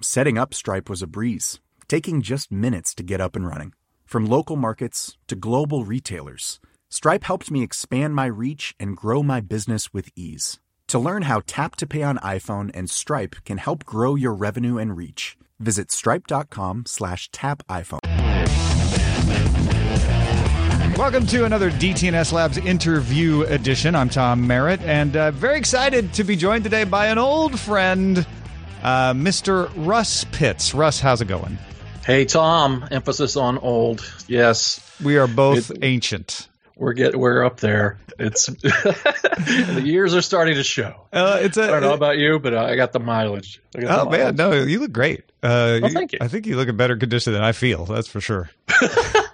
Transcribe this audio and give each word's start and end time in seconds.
Setting 0.00 0.36
up 0.36 0.52
Stripe 0.52 0.90
was 0.90 1.02
a 1.02 1.06
breeze, 1.06 1.60
taking 1.88 2.20
just 2.20 2.50
minutes 2.50 2.94
to 2.96 3.02
get 3.02 3.20
up 3.20 3.36
and 3.36 3.46
running. 3.46 3.72
From 4.04 4.26
local 4.26 4.56
markets 4.56 5.16
to 5.28 5.36
global 5.36 5.84
retailers, 5.84 6.60
Stripe 6.90 7.24
helped 7.24 7.50
me 7.50 7.62
expand 7.62 8.14
my 8.14 8.26
reach 8.26 8.74
and 8.80 8.96
grow 8.96 9.22
my 9.22 9.40
business 9.40 9.94
with 9.94 10.08
ease. 10.16 10.58
To 10.88 10.98
learn 10.98 11.22
how 11.22 11.42
Tap 11.46 11.76
to 11.76 11.86
Pay 11.86 12.02
on 12.02 12.18
iPhone 12.18 12.70
and 12.74 12.90
Stripe 12.90 13.36
can 13.44 13.58
help 13.58 13.84
grow 13.84 14.14
your 14.14 14.34
revenue 14.34 14.78
and 14.78 14.96
reach, 14.96 15.36
visit 15.58 15.90
stripe.com 15.90 16.84
slash 16.86 17.30
tap 17.30 17.62
iPhone. 17.68 18.00
Welcome 20.98 21.26
to 21.26 21.44
another 21.44 21.70
DTNS 21.72 22.32
Labs 22.32 22.58
interview 22.58 23.42
edition. 23.42 23.94
I'm 23.94 24.08
Tom 24.08 24.46
Merritt, 24.46 24.80
and 24.82 25.16
uh, 25.16 25.30
very 25.32 25.58
excited 25.58 26.12
to 26.14 26.22
be 26.22 26.36
joined 26.36 26.62
today 26.62 26.84
by 26.84 27.06
an 27.08 27.18
old 27.18 27.58
friend, 27.58 28.24
uh, 28.84 29.12
Mr. 29.14 29.70
Russ 29.76 30.24
Pitts. 30.30 30.74
Russ, 30.74 31.00
how's 31.00 31.20
it 31.20 31.26
going? 31.28 31.58
Hey, 32.06 32.24
Tom. 32.26 32.86
Emphasis 32.90 33.36
on 33.36 33.58
old. 33.58 34.04
Yes, 34.28 34.80
We 35.02 35.16
are 35.18 35.26
both 35.26 35.70
It- 35.70 35.78
ancient. 35.82 36.48
we're 36.76 36.92
get 36.92 37.16
we're 37.16 37.44
up 37.44 37.60
there. 37.60 37.98
It's 38.18 38.46
the 38.62 39.82
years 39.84 40.14
are 40.14 40.22
starting 40.22 40.54
to 40.56 40.62
show. 40.62 41.06
Uh, 41.12 41.38
it's 41.42 41.56
a, 41.56 41.64
I 41.64 41.66
don't 41.68 41.80
know 41.82 41.94
about 41.94 42.18
you, 42.18 42.38
but 42.38 42.54
I 42.54 42.76
got 42.76 42.92
the 42.92 43.00
mileage. 43.00 43.60
Got 43.76 44.06
Oh 44.06 44.10
the 44.10 44.16
man, 44.18 44.36
no, 44.36 44.52
you 44.52 44.78
look 44.80 44.92
great. 44.92 45.20
Uh, 45.42 45.78
Well, 45.82 45.90
thank 45.90 46.12
you. 46.12 46.18
I 46.20 46.28
think 46.28 46.46
you 46.46 46.56
look 46.56 46.68
in 46.68 46.76
better 46.76 46.96
condition 46.96 47.32
than 47.32 47.42
I 47.42 47.52
feel. 47.52 47.86
That's 47.86 48.06
for 48.08 48.20
sure. 48.20 48.50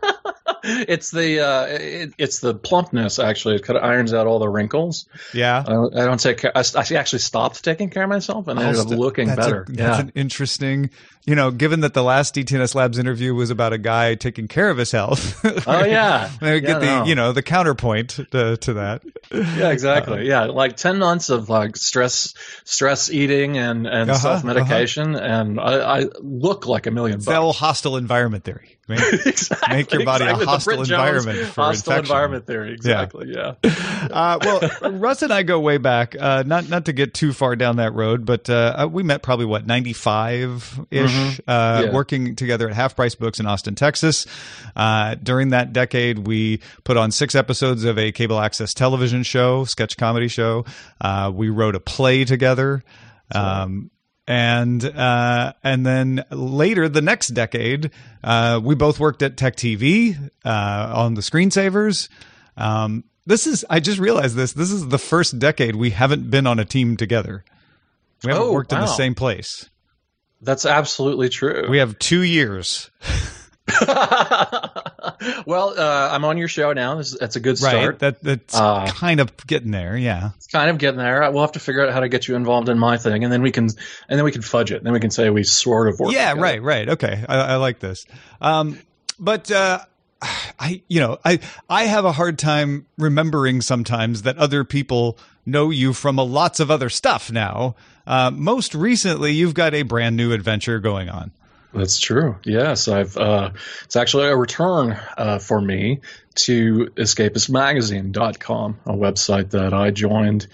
it's 0.64 1.10
the 1.10 1.40
uh, 1.40 1.66
it, 1.66 2.12
it's 2.18 2.40
the 2.40 2.54
plumpness. 2.54 3.18
Actually, 3.18 3.56
it 3.56 3.64
kind 3.64 3.76
of 3.78 3.84
irons 3.84 4.12
out 4.14 4.26
all 4.26 4.38
the 4.38 4.48
wrinkles. 4.48 5.06
Yeah. 5.34 5.64
I, 5.66 5.70
don't- 5.72 5.96
I 5.96 6.04
don't 6.04 6.20
take 6.20 6.38
care. 6.38 6.52
I, 6.56 6.60
I 6.76 6.94
actually 6.94 7.18
stopped 7.20 7.64
taking 7.64 7.90
care 7.90 8.02
of 8.04 8.08
myself 8.08 8.48
and 8.48 8.58
ended 8.60 8.80
up 8.80 8.88
looking 8.88 9.28
that's 9.28 9.38
a- 9.38 9.42
better. 9.50 9.66
that's 9.68 9.80
yeah. 9.98 10.00
an 10.00 10.12
interesting, 10.14 10.90
you 11.26 11.34
know, 11.34 11.50
given 11.50 11.80
that 11.80 11.94
the 11.94 12.02
last 12.02 12.34
DTNS 12.34 12.74
Labs 12.74 12.98
interview 12.98 13.34
was 13.34 13.50
about 13.50 13.72
a 13.72 13.78
guy 13.78 14.14
taking 14.14 14.48
care 14.48 14.70
of 14.70 14.76
his 14.78 14.90
health. 14.92 15.38
Oh 15.66 15.84
yeah. 15.84 16.30
Maybe 16.40 16.66
Yeah, 16.66 16.72
get 16.74 16.80
the, 16.80 16.86
no. 16.86 17.04
you 17.04 17.14
know, 17.14 17.32
the 17.32 17.42
counterpoint 17.42 18.10
to, 18.32 18.56
to 18.56 18.72
that. 18.74 19.02
Yeah, 19.32 19.70
exactly. 19.70 20.26
yeah, 20.26 20.44
like 20.46 20.76
ten 20.76 20.98
months 20.98 21.28
of 21.30 21.48
like 21.48 21.76
stress, 21.76 22.34
stress 22.64 23.10
eating 23.10 23.58
and 23.58 23.86
and 23.86 24.10
Uh-huh, 24.10 24.18
self 24.18 24.44
medication, 24.44 25.14
and 25.16 25.60
I, 25.60 25.98
I 26.00 26.04
look 26.20 26.66
like 26.66 26.86
a 26.86 26.90
million 26.90 27.16
It's 27.18 27.26
bucks. 27.26 27.34
the 27.36 27.40
whole 27.40 27.52
hostile 27.52 27.96
environment 27.96 28.44
theory. 28.44 28.76
Right? 28.90 29.12
exactly, 29.26 29.76
Make 29.76 29.92
your 29.92 30.04
body 30.04 30.24
a 30.24 30.28
exactly. 30.30 30.44
The 30.44 30.50
hostile 30.50 30.76
Brit 30.76 30.88
Jones 30.88 30.90
environment 30.90 31.38
for 31.48 31.60
hostile 31.62 31.92
infection. 31.92 31.98
environment 32.14 32.46
theory. 32.46 32.72
Exactly. 32.72 33.32
Yeah. 33.34 33.54
Uh, 34.00 34.38
well, 34.42 34.90
Russ 34.92 35.20
and 35.22 35.30
I 35.32 35.42
go 35.42 35.60
way 35.60 35.76
back. 35.76 36.16
Uh, 36.18 36.42
not 36.46 36.68
not 36.70 36.86
to 36.86 36.92
get 36.92 37.12
too 37.12 37.32
far 37.34 37.54
down 37.54 37.76
that 37.76 37.92
road, 37.94 38.24
but 38.24 38.48
uh, 38.48 38.88
we 38.90 39.02
met 39.02 39.22
probably 39.22 39.44
what 39.44 39.66
ninety 39.66 39.92
five 39.92 40.80
ish, 40.90 41.40
uh, 41.46 41.78
Mm-hmm. 41.80 41.84
Yeah. 41.86 41.92
working 41.92 42.34
together 42.34 42.68
at 42.68 42.74
Half 42.74 42.96
Price 42.96 43.14
Books 43.14 43.38
in 43.38 43.46
Austin, 43.46 43.74
Texas. 43.74 44.26
Uh, 44.74 45.14
during 45.22 45.50
that 45.50 45.72
decade, 45.74 46.26
we 46.26 46.60
put 46.82 46.96
on 46.96 47.10
six 47.12 47.34
episodes 47.34 47.84
of 47.84 47.98
a 47.98 48.10
cable 48.10 48.40
access 48.40 48.72
television 48.72 49.22
show, 49.22 49.64
sketch 49.64 49.96
comedy 49.98 50.28
show. 50.28 50.64
Uh, 51.00 51.30
we 51.32 51.50
wrote 51.50 51.74
a 51.76 51.80
play 51.80 52.24
together. 52.24 52.82
Um, 53.34 53.90
and 54.30 54.84
uh, 54.84 55.54
and 55.64 55.84
then 55.84 56.24
later 56.30 56.88
the 56.88 57.02
next 57.02 57.28
decade, 57.28 57.90
uh, 58.22 58.60
we 58.62 58.76
both 58.76 59.00
worked 59.00 59.22
at 59.22 59.36
Tech 59.36 59.56
TV 59.56 60.16
uh, 60.44 60.92
on 60.94 61.14
the 61.14 61.20
screensavers. 61.20 62.08
Um, 62.56 63.02
this 63.26 63.48
is 63.48 63.64
I 63.68 63.80
just 63.80 63.98
realized 63.98 64.36
this. 64.36 64.52
This 64.52 64.70
is 64.70 64.86
the 64.86 64.98
first 64.98 65.40
decade 65.40 65.74
we 65.74 65.90
haven't 65.90 66.30
been 66.30 66.46
on 66.46 66.60
a 66.60 66.64
team 66.64 66.96
together. 66.96 67.44
We 68.22 68.30
haven't 68.30 68.46
Oh, 68.46 68.52
worked 68.52 68.72
in 68.72 68.78
the 68.78 68.86
same 68.86 69.16
place. 69.16 69.68
That's 70.40 70.64
absolutely 70.64 71.28
true. 71.28 71.66
We 71.68 71.78
have 71.78 71.98
two 71.98 72.22
years. 72.22 72.88
well, 75.46 75.74
uh, 75.78 76.08
I'm 76.12 76.24
on 76.24 76.38
your 76.38 76.48
show 76.48 76.72
now. 76.72 76.96
That's 76.96 77.36
a 77.36 77.40
good 77.40 77.60
Right. 77.60 77.70
start. 77.70 77.98
That 78.00 78.22
that's 78.22 78.54
Uh, 78.54 78.86
kind 78.94 79.20
of 79.20 79.34
getting 79.46 79.70
there. 79.70 79.96
Yeah. 79.96 80.30
It's 80.36 80.46
kind 80.46 80.70
of 80.70 80.78
getting 80.78 80.98
there. 80.98 81.30
We'll 81.30 81.42
have 81.42 81.52
to 81.52 81.58
figure 81.60 81.86
out 81.86 81.92
how 81.92 82.00
to 82.00 82.08
get 82.08 82.28
you 82.28 82.36
involved 82.36 82.68
in 82.68 82.78
my 82.78 82.96
thing, 82.96 83.24
and 83.24 83.32
then 83.32 83.42
we 83.42 83.50
can, 83.50 83.64
and 83.64 84.18
then 84.18 84.24
we 84.24 84.32
can 84.32 84.42
fudge 84.42 84.72
it. 84.72 84.82
Then 84.84 84.92
we 84.92 85.00
can 85.00 85.10
say 85.10 85.30
we 85.30 85.42
sort 85.44 85.88
of 85.88 85.98
work. 86.00 86.12
yeah 86.12 86.30
together. 86.30 86.40
right 86.42 86.62
right 86.62 86.88
okay 86.90 87.24
i, 87.28 87.36
I 87.36 87.56
like 87.56 87.78
this 87.80 88.06
um, 88.40 88.78
but 89.18 89.50
uh, 89.50 89.80
i 90.58 90.82
you 90.88 91.00
know 91.00 91.18
i 91.24 91.38
i 91.68 91.84
have 91.84 92.04
a 92.04 92.12
hard 92.12 92.38
time 92.38 92.86
remembering 92.98 93.60
sometimes 93.60 94.22
that 94.22 94.36
other 94.38 94.64
people 94.64 95.18
know 95.46 95.70
you 95.70 95.92
from 95.92 96.18
a 96.18 96.22
lots 96.22 96.60
of 96.60 96.70
other 96.70 96.88
stuff 96.88 97.30
now 97.32 97.74
uh, 98.06 98.30
most 98.30 98.74
recently 98.74 99.32
you've 99.32 99.54
got 99.54 99.74
a 99.74 99.82
brand 99.82 100.16
new 100.16 100.32
adventure 100.32 100.78
going 100.80 101.08
on 101.08 101.30
That's 101.72 102.00
true. 102.00 102.36
Yes, 102.44 102.88
I've. 102.88 103.16
Uh, 103.16 103.50
it's 103.84 103.96
actually 103.96 104.26
a 104.26 104.36
return 104.36 104.98
uh, 105.16 105.38
for 105.38 105.60
me 105.60 106.00
to 106.34 106.90
escapistmagazine.com, 106.96 108.80
a 108.86 108.92
website 108.92 109.50
that 109.50 109.72
I 109.72 109.90
joined 109.90 110.48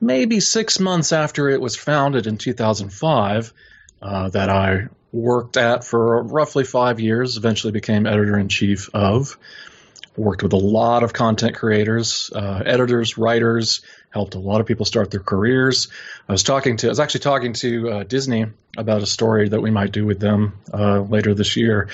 maybe 0.00 0.40
six 0.40 0.80
months 0.80 1.12
after 1.12 1.48
it 1.48 1.60
was 1.60 1.76
founded 1.76 2.26
in 2.26 2.38
2005. 2.38 3.52
Uh, 4.02 4.28
that 4.30 4.50
I 4.50 4.88
worked 5.12 5.56
at 5.56 5.84
for 5.84 6.24
roughly 6.24 6.64
five 6.64 6.98
years. 6.98 7.36
Eventually 7.36 7.72
became 7.72 8.04
editor 8.04 8.36
in 8.36 8.48
chief 8.48 8.90
of. 8.92 9.38
Worked 10.16 10.42
with 10.42 10.52
a 10.54 10.58
lot 10.58 11.04
of 11.04 11.12
content 11.12 11.54
creators, 11.54 12.28
uh, 12.34 12.62
editors, 12.66 13.16
writers. 13.16 13.82
Helped 14.12 14.34
a 14.34 14.38
lot 14.38 14.60
of 14.60 14.66
people 14.66 14.84
start 14.84 15.10
their 15.10 15.20
careers. 15.20 15.88
I 16.28 16.32
was 16.32 16.42
talking 16.42 16.76
to. 16.78 16.88
I 16.88 16.90
was 16.90 17.00
actually 17.00 17.20
talking 17.20 17.54
to 17.54 17.90
uh, 17.90 18.02
Disney 18.04 18.46
about 18.76 19.02
a 19.02 19.06
story 19.06 19.48
that 19.48 19.60
we 19.60 19.70
might 19.70 19.90
do 19.90 20.04
with 20.04 20.20
them 20.20 20.58
uh, 20.72 21.00
later 21.00 21.34
this 21.34 21.56
year, 21.56 21.88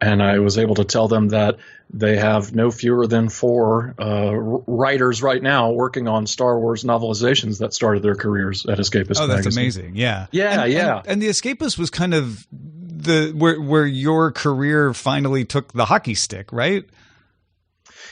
and 0.00 0.22
I 0.22 0.38
was 0.40 0.58
able 0.58 0.74
to 0.76 0.84
tell 0.84 1.08
them 1.08 1.30
that 1.30 1.56
they 1.94 2.16
have 2.16 2.54
no 2.54 2.70
fewer 2.70 3.06
than 3.06 3.28
four 3.28 3.94
uh, 3.98 4.32
writers 4.34 5.22
right 5.22 5.42
now 5.42 5.72
working 5.72 6.08
on 6.08 6.26
Star 6.26 6.58
Wars 6.58 6.84
novelizations 6.84 7.58
that 7.58 7.74
started 7.74 8.02
their 8.02 8.14
careers 8.14 8.66
at 8.66 8.78
Escapist. 8.78 9.20
oh 9.20 9.26
that's 9.26 9.44
Magazine. 9.44 9.62
amazing 9.62 9.96
yeah 9.96 10.26
Yeah, 10.30 10.62
and, 10.62 10.72
yeah. 10.72 10.98
and, 10.98 11.06
and 11.08 11.22
the 11.22 11.28
escapist 11.28 11.78
was 11.78 11.90
kind 11.90 12.14
of 12.14 12.46
the 12.50 13.32
where 13.36 13.60
where 13.60 13.86
your 13.86 14.30
career 14.32 14.94
finally 14.94 15.44
took 15.44 15.72
the 15.72 15.84
hockey 15.86 16.14
stick 16.14 16.50
right 16.52 16.84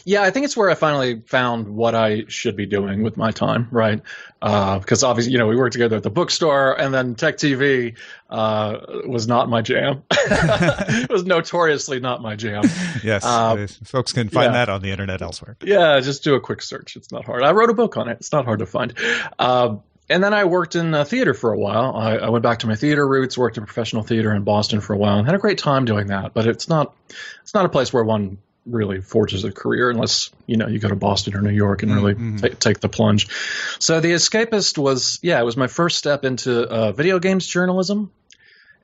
Yeah, 0.05 0.23
I 0.23 0.31
think 0.31 0.44
it's 0.44 0.56
where 0.56 0.70
I 0.70 0.75
finally 0.75 1.20
found 1.26 1.69
what 1.69 1.94
I 1.94 2.25
should 2.29 2.56
be 2.56 2.67
doing 2.67 3.02
with 3.02 3.17
my 3.17 3.31
time, 3.31 3.69
right? 3.70 4.00
Uh, 4.43 4.79
because 4.79 5.02
obviously, 5.02 5.32
you 5.32 5.38
know, 5.38 5.47
we 5.47 5.56
worked 5.56 5.73
together 5.73 5.97
at 5.97 6.02
the 6.02 6.11
bookstore, 6.11 6.73
and 6.73 6.94
then 6.94 7.14
Tech 7.14 7.37
TV 7.37 7.97
uh, 8.31 8.79
was 9.06 9.29
not 9.29 9.49
my 9.49 9.61
jam. 9.61 10.02
it 10.11 11.11
was 11.11 11.25
notoriously 11.25 12.00
not 12.00 12.23
my 12.23 12.37
jam. 12.37 12.62
yes 13.02 13.25
Uh, 13.25 13.67
folks 13.85 14.12
can 14.12 14.29
find 14.29 14.47
yeah. 14.47 14.52
that 14.52 14.69
on 14.69 14.82
the 14.82 14.91
internet 14.91 15.20
elsewhere 15.20 15.56
Yeah, 15.62 16.00
just 16.00 16.25
do 16.25 16.35
a 16.35 16.41
quick 16.41 16.62
search. 16.62 16.96
It's 16.96 17.12
not 17.12 17.25
hard. 17.25 17.43
I 17.43 17.53
wrote 17.53 17.70
a 17.70 17.75
book 17.75 17.96
on 17.96 18.08
it. 18.08 18.19
It's 18.20 18.32
not 18.32 18.44
hard 18.44 18.61
to 18.61 18.67
find. 18.67 18.94
Uh, 19.38 19.76
and 20.11 20.25
then 20.25 20.35
I 20.35 20.44
worked 20.44 20.75
in 20.75 20.93
uh, 20.93 21.05
theater 21.05 21.35
for 21.35 21.53
a 21.53 21.58
while. 21.58 21.94
I, 21.96 22.17
I 22.17 22.29
went 22.31 22.43
back 22.43 22.58
to 22.61 22.67
my 22.67 22.75
theater 22.75 23.06
roots, 23.06 23.38
worked 23.38 23.58
in 23.58 23.64
professional 23.64 24.03
theater 24.03 24.35
in 24.35 24.43
Boston 24.43 24.81
for 24.81 24.93
a 24.93 24.96
while, 24.96 25.19
and 25.19 25.26
had 25.26 25.37
a 25.37 25.38
great 25.38 25.58
time 25.58 25.85
doing 25.85 26.08
that. 26.08 26.35
But 26.35 26.49
it's 26.49 26.69
not, 26.69 26.96
it's 27.43 27.55
not 27.55 27.64
a 27.64 27.69
place 27.69 27.93
where 27.93 28.03
one 28.03 28.38
really 28.67 29.01
forges 29.01 29.45
a 29.45 29.51
career 29.53 29.91
unless 29.91 30.31
you 30.47 30.57
know 30.57 30.69
you 30.69 30.79
go 30.79 30.89
to 30.89 30.97
Boston 30.97 31.35
or 31.35 31.41
New 31.43 31.51
York 31.51 31.83
and 31.83 31.95
really 31.95 32.15
Mhm. 32.15 32.41
ta- 32.41 32.57
take 32.59 32.81
the 32.81 32.89
plunge. 32.89 33.29
So 33.79 34.01
The 34.01 34.12
Escapist 34.12 34.77
was 34.79 35.19
yeah, 35.23 35.41
it 35.41 35.45
was 35.45 35.57
my 35.57 35.67
first 35.67 35.97
step 35.99 36.25
into 36.25 36.62
uh, 36.69 36.93
video 36.93 37.19
games 37.19 37.47
journalism, 37.47 38.11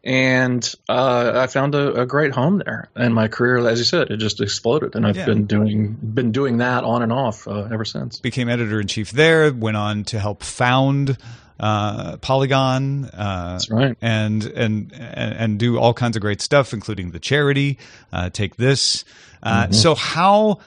and 0.04 0.72
uh, 0.88 1.32
I 1.34 1.46
found 1.46 1.74
a, 1.74 2.02
a 2.02 2.06
great 2.06 2.32
home 2.32 2.62
there. 2.64 2.88
And 2.94 3.14
my 3.14 3.28
career, 3.28 3.58
as 3.66 3.78
you 3.78 3.84
said, 3.84 4.10
it 4.10 4.18
just 4.18 4.40
exploded, 4.40 4.94
and 4.94 5.06
I've 5.06 5.16
Yeah. 5.16 5.26
been 5.26 5.46
doing 5.46 5.92
been 6.00 6.32
doing 6.32 6.58
that 6.58 6.84
on 6.84 7.02
and 7.02 7.12
off 7.12 7.46
uh, 7.48 7.68
ever 7.72 7.84
since. 7.84 8.20
became 8.20 8.48
editor 8.48 8.80
in 8.80 8.86
chief 8.86 9.10
there. 9.10 9.52
Went 9.52 9.76
on 9.76 10.04
to 10.04 10.20
help 10.20 10.42
found 10.42 11.18
uh, 11.60 12.16
Polygon. 12.18 13.06
Uh, 13.06 13.58
right. 13.70 13.96
and 14.00 14.44
and 14.44 14.92
and 14.92 15.34
and 15.34 15.58
do 15.58 15.78
all 15.78 15.94
kinds 15.94 16.16
of 16.16 16.22
great 16.22 16.40
stuff, 16.40 16.72
including 16.72 17.10
the 17.10 17.18
charity. 17.18 17.78
Uh, 18.12 18.30
take 18.30 18.56
this. 18.56 19.04
Uh, 19.42 19.64
Mm-hmm. 19.64 19.72
So 19.72 19.94
how 19.94 20.58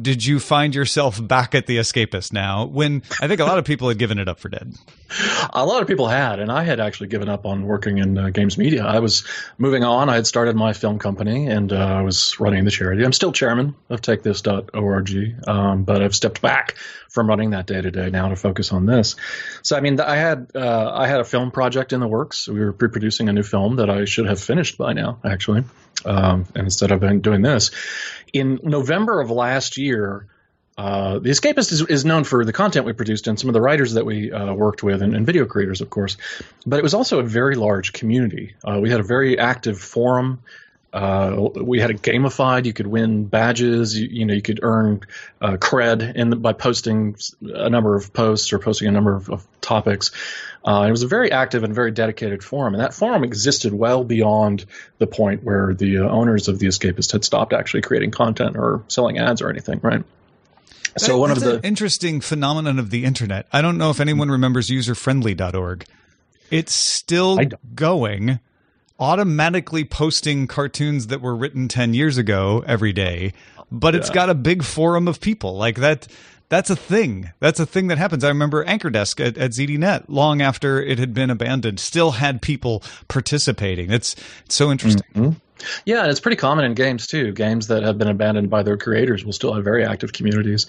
did 0.00 0.24
you 0.24 0.40
find 0.40 0.74
yourself 0.74 1.24
back 1.26 1.54
at 1.54 1.66
the 1.66 1.78
Escapist 1.78 2.32
now? 2.32 2.64
When 2.66 3.02
I 3.20 3.28
think 3.28 3.40
a 3.40 3.44
lot 3.44 3.58
of 3.58 3.64
people 3.64 3.88
had 3.88 3.98
given 3.98 4.18
it 4.18 4.28
up 4.28 4.40
for 4.40 4.48
dead. 4.48 4.74
A 5.52 5.64
lot 5.64 5.82
of 5.82 5.88
people 5.88 6.08
had, 6.08 6.40
and 6.40 6.50
I 6.50 6.64
had 6.64 6.80
actually 6.80 7.06
given 7.08 7.28
up 7.28 7.46
on 7.46 7.66
working 7.66 7.98
in 7.98 8.18
uh, 8.18 8.30
games 8.30 8.58
media. 8.58 8.84
I 8.84 8.98
was 8.98 9.24
moving 9.58 9.84
on. 9.84 10.08
I 10.08 10.16
had 10.16 10.26
started 10.26 10.56
my 10.56 10.72
film 10.72 10.98
company, 10.98 11.46
and 11.46 11.72
uh, 11.72 11.76
I 11.76 12.02
was 12.02 12.38
running 12.40 12.64
the 12.64 12.70
charity. 12.70 13.04
I'm 13.04 13.12
still 13.12 13.32
chairman 13.32 13.76
of 13.88 14.00
TakeThis.org, 14.00 15.48
um, 15.48 15.84
but 15.84 16.02
I've 16.02 16.14
stepped 16.14 16.42
back 16.42 16.76
from 17.08 17.28
running 17.28 17.50
that 17.50 17.66
day 17.66 17.80
to 17.80 17.90
day 17.90 18.10
now 18.10 18.28
to 18.28 18.36
focus 18.36 18.72
on 18.72 18.86
this. 18.86 19.14
So, 19.62 19.76
I 19.76 19.80
mean, 19.80 20.00
I 20.00 20.16
had 20.16 20.50
uh, 20.54 20.90
I 20.92 21.06
had 21.06 21.20
a 21.20 21.24
film 21.24 21.52
project 21.52 21.92
in 21.92 22.00
the 22.00 22.08
works. 22.08 22.48
We 22.48 22.58
were 22.58 22.72
pre-producing 22.72 23.28
a 23.28 23.32
new 23.32 23.44
film 23.44 23.76
that 23.76 23.88
I 23.88 24.04
should 24.06 24.26
have 24.26 24.40
finished 24.40 24.76
by 24.78 24.94
now, 24.94 25.20
actually. 25.24 25.64
Um, 26.04 26.46
and 26.54 26.64
instead, 26.64 26.98
been 27.00 27.20
doing 27.20 27.42
this. 27.42 27.70
In 28.32 28.60
November 28.62 29.20
of 29.20 29.30
last 29.30 29.76
year, 29.78 30.26
uh, 30.76 31.20
the 31.20 31.30
Escapist 31.30 31.70
is, 31.70 31.82
is 31.82 32.04
known 32.04 32.24
for 32.24 32.44
the 32.44 32.52
content 32.52 32.84
we 32.84 32.92
produced 32.92 33.28
and 33.28 33.38
some 33.38 33.48
of 33.48 33.54
the 33.54 33.60
writers 33.60 33.94
that 33.94 34.04
we 34.04 34.32
uh, 34.32 34.52
worked 34.52 34.82
with 34.82 35.02
and, 35.02 35.14
and 35.14 35.24
video 35.24 35.44
creators, 35.44 35.80
of 35.80 35.88
course. 35.88 36.16
But 36.66 36.78
it 36.78 36.82
was 36.82 36.94
also 36.94 37.20
a 37.20 37.22
very 37.22 37.54
large 37.54 37.92
community. 37.92 38.54
Uh, 38.64 38.80
we 38.80 38.90
had 38.90 38.98
a 38.98 39.04
very 39.04 39.38
active 39.38 39.78
forum. 39.78 40.42
Uh, 40.94 41.48
we 41.60 41.80
had 41.80 41.90
it 41.90 42.02
gamified. 42.02 42.66
You 42.66 42.72
could 42.72 42.86
win 42.86 43.24
badges. 43.24 43.98
You, 43.98 44.06
you 44.08 44.24
know, 44.26 44.32
you 44.32 44.42
could 44.42 44.60
earn 44.62 45.00
uh, 45.40 45.56
cred 45.56 46.14
in 46.14 46.30
the, 46.30 46.36
by 46.36 46.52
posting 46.52 47.16
a 47.42 47.68
number 47.68 47.96
of 47.96 48.12
posts 48.12 48.52
or 48.52 48.60
posting 48.60 48.86
a 48.86 48.92
number 48.92 49.12
of, 49.16 49.28
of 49.28 49.46
topics. 49.60 50.12
Uh, 50.64 50.84
it 50.86 50.92
was 50.92 51.02
a 51.02 51.08
very 51.08 51.32
active 51.32 51.64
and 51.64 51.74
very 51.74 51.90
dedicated 51.90 52.44
forum, 52.44 52.74
and 52.74 52.80
that 52.80 52.94
forum 52.94 53.24
existed 53.24 53.74
well 53.74 54.04
beyond 54.04 54.66
the 54.98 55.08
point 55.08 55.42
where 55.42 55.74
the 55.74 55.98
uh, 55.98 56.08
owners 56.08 56.46
of 56.46 56.60
the 56.60 56.68
Escapist 56.68 57.10
had 57.10 57.24
stopped 57.24 57.52
actually 57.52 57.82
creating 57.82 58.12
content 58.12 58.56
or 58.56 58.84
selling 58.86 59.18
ads 59.18 59.42
or 59.42 59.50
anything, 59.50 59.80
right? 59.82 60.04
So 60.96 61.14
That- 61.14 61.18
one 61.18 61.30
of 61.32 61.40
the 61.40 61.56
an 61.56 61.60
interesting 61.64 62.20
phenomenon 62.20 62.78
of 62.78 62.90
the 62.90 63.04
internet. 63.04 63.48
I 63.52 63.62
don't 63.62 63.78
know 63.78 63.90
if 63.90 63.98
anyone 63.98 64.30
remembers 64.30 64.68
userfriendly.org. 64.70 65.86
It's 66.52 66.72
still 66.72 67.40
going, 67.74 68.38
automatically 68.98 69.84
posting 69.84 70.46
cartoons 70.46 71.08
that 71.08 71.20
were 71.20 71.34
written 71.34 71.68
10 71.68 71.94
years 71.94 72.16
ago 72.16 72.64
every 72.66 72.92
day, 72.92 73.32
but 73.70 73.94
it's 73.94 74.10
got 74.10 74.30
a 74.30 74.34
big 74.34 74.62
forum 74.62 75.08
of 75.08 75.20
people. 75.20 75.56
Like 75.56 75.76
that 75.76 76.06
that's 76.48 76.70
a 76.70 76.76
thing. 76.76 77.32
That's 77.40 77.58
a 77.58 77.66
thing 77.66 77.88
that 77.88 77.98
happens. 77.98 78.22
I 78.22 78.28
remember 78.28 78.64
AnchorDesk 78.64 79.24
at, 79.24 79.38
at 79.38 79.50
ZDNet, 79.52 80.04
long 80.08 80.42
after 80.42 80.80
it 80.80 80.98
had 80.98 81.14
been 81.14 81.30
abandoned, 81.30 81.80
still 81.80 82.12
had 82.12 82.42
people 82.42 82.82
participating. 83.08 83.90
It's, 83.90 84.14
it's 84.44 84.54
so 84.54 84.70
interesting. 84.70 85.40
Yeah, 85.84 86.02
and 86.02 86.10
it's 86.10 86.20
pretty 86.20 86.36
common 86.36 86.64
in 86.66 86.74
games 86.74 87.06
too. 87.06 87.32
Games 87.32 87.68
that 87.68 87.82
have 87.82 87.96
been 87.96 88.08
abandoned 88.08 88.50
by 88.50 88.62
their 88.62 88.76
creators 88.76 89.24
will 89.24 89.32
still 89.32 89.54
have 89.54 89.64
very 89.64 89.84
active 89.84 90.12
communities 90.12 90.66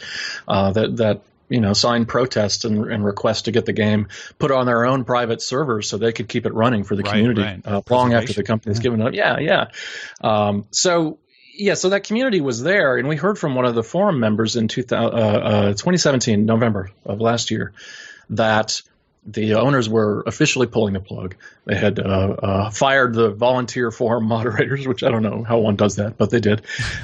uh, 0.48 0.72
that 0.72 0.98
that 0.98 1.22
you 1.50 1.62
know 1.62 1.74
sign 1.74 2.06
protests 2.06 2.66
and, 2.66 2.92
and 2.92 3.06
requests 3.06 3.44
to 3.44 3.52
get 3.52 3.66
the 3.66 3.74
game 3.74 4.08
put 4.40 4.52
on 4.52 4.66
their 4.66 4.86
own 4.86 5.04
private 5.06 5.42
servers 5.42 5.90
so 5.90 5.98
they 5.98 6.12
could 6.12 6.28
keep 6.28 6.46
it 6.46 6.54
running 6.54 6.84
for 6.84 6.96
the 6.96 7.04
Right, 7.04 7.12
community 7.12 7.42
right. 7.42 7.62
uh, 7.66 7.82
long 7.90 8.14
after 8.14 8.34
the 8.34 8.44
company's 8.44 8.80
given 8.80 9.02
up. 9.02 9.14
Yeah, 9.14 9.40
yeah. 9.40 9.66
Um, 10.22 10.66
so. 10.72 11.20
Yeah, 11.58 11.76
so 11.76 11.88
that 11.92 12.04
community 12.04 12.42
was 12.42 12.62
there, 12.62 12.98
and 12.98 13.08
we 13.08 13.16
heard 13.16 13.40
from 13.40 13.56
one 13.56 13.64
of 13.64 13.76
the 13.76 13.82
forum 13.82 14.20
members 14.20 14.58
in 14.58 14.68
2000, 14.68 15.18
uh, 15.18 15.18
uh, 15.18 15.68
2017, 15.70 16.46
November 16.46 16.92
of 17.06 17.22
last 17.22 17.50
year, 17.50 17.72
that 18.32 18.82
the 19.26 19.56
owners 19.56 19.90
were 19.90 20.24
officially 20.28 20.68
pulling 20.68 20.94
the 20.94 21.00
plug. 21.00 21.36
They 21.66 21.76
had 21.76 22.00
uh, 22.00 22.04
uh, 22.04 22.70
fired 22.70 23.14
the 23.14 23.32
volunteer 23.32 23.90
forum 23.90 24.26
moderators, 24.28 24.88
which 24.88 25.04
I 25.04 25.10
don't 25.10 25.24
know 25.24 25.44
how 25.44 25.60
one 25.60 25.76
does 25.76 25.96
that, 25.96 26.18
but 26.18 26.30
they 26.30 26.40
did. 26.40 26.62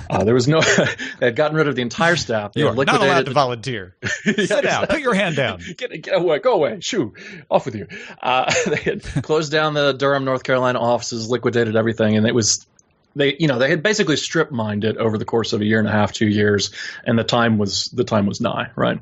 Uh, 0.10 0.24
there 0.24 0.34
was 0.34 0.48
no, 0.48 0.62
they 1.20 1.28
had 1.28 1.36
gotten 1.36 1.58
rid 1.58 1.68
of 1.68 1.76
the 1.76 1.82
entire 1.82 2.16
staff. 2.16 2.54
They 2.54 2.62
You 2.62 2.68
are 2.68 2.86
not 2.86 3.02
allowed 3.02 3.26
to 3.26 3.32
volunteer. 3.32 3.96
Yeah, 4.24 4.46
Sit 4.46 4.64
down. 4.64 4.88
Put 4.88 5.02
your 5.02 5.16
hand 5.16 5.36
down. 5.36 5.62
Get, 5.78 6.04
get 6.04 6.16
away, 6.16 6.40
go 6.40 6.54
away, 6.54 6.78
shoo, 6.80 7.16
off 7.50 7.66
with 7.66 7.76
you. 7.76 7.88
Uh, 8.22 8.54
they 8.68 8.78
had 8.78 9.04
closed 9.04 9.52
down 9.52 9.74
the 9.74 9.94
Durham, 9.94 10.26
North 10.26 10.44
Carolina 10.44 10.80
offices, 10.80 11.30
liquidated 11.30 11.76
everything, 11.76 12.18
and 12.18 12.28
it 12.28 12.36
was 12.36 12.68
they, 13.16 13.36
you 13.40 13.48
know, 13.48 13.60
they 13.60 13.70
had 13.70 13.84
basically 13.84 14.16
strip 14.16 14.52
mined 14.52 14.84
it 14.84 14.98
over 14.98 15.18
the 15.18 15.26
course 15.26 15.54
of 15.54 15.62
a 15.62 15.66
year 15.66 15.80
and 15.80 15.88
a 15.88 15.92
half, 15.92 16.14
two 16.14 16.28
years, 16.28 16.72
and 17.04 17.18
the 17.18 17.24
time 17.24 17.58
was 17.58 17.86
the 17.86 18.04
time 18.04 18.26
was 18.26 18.40
nigh, 18.40 18.70
right? 18.76 19.00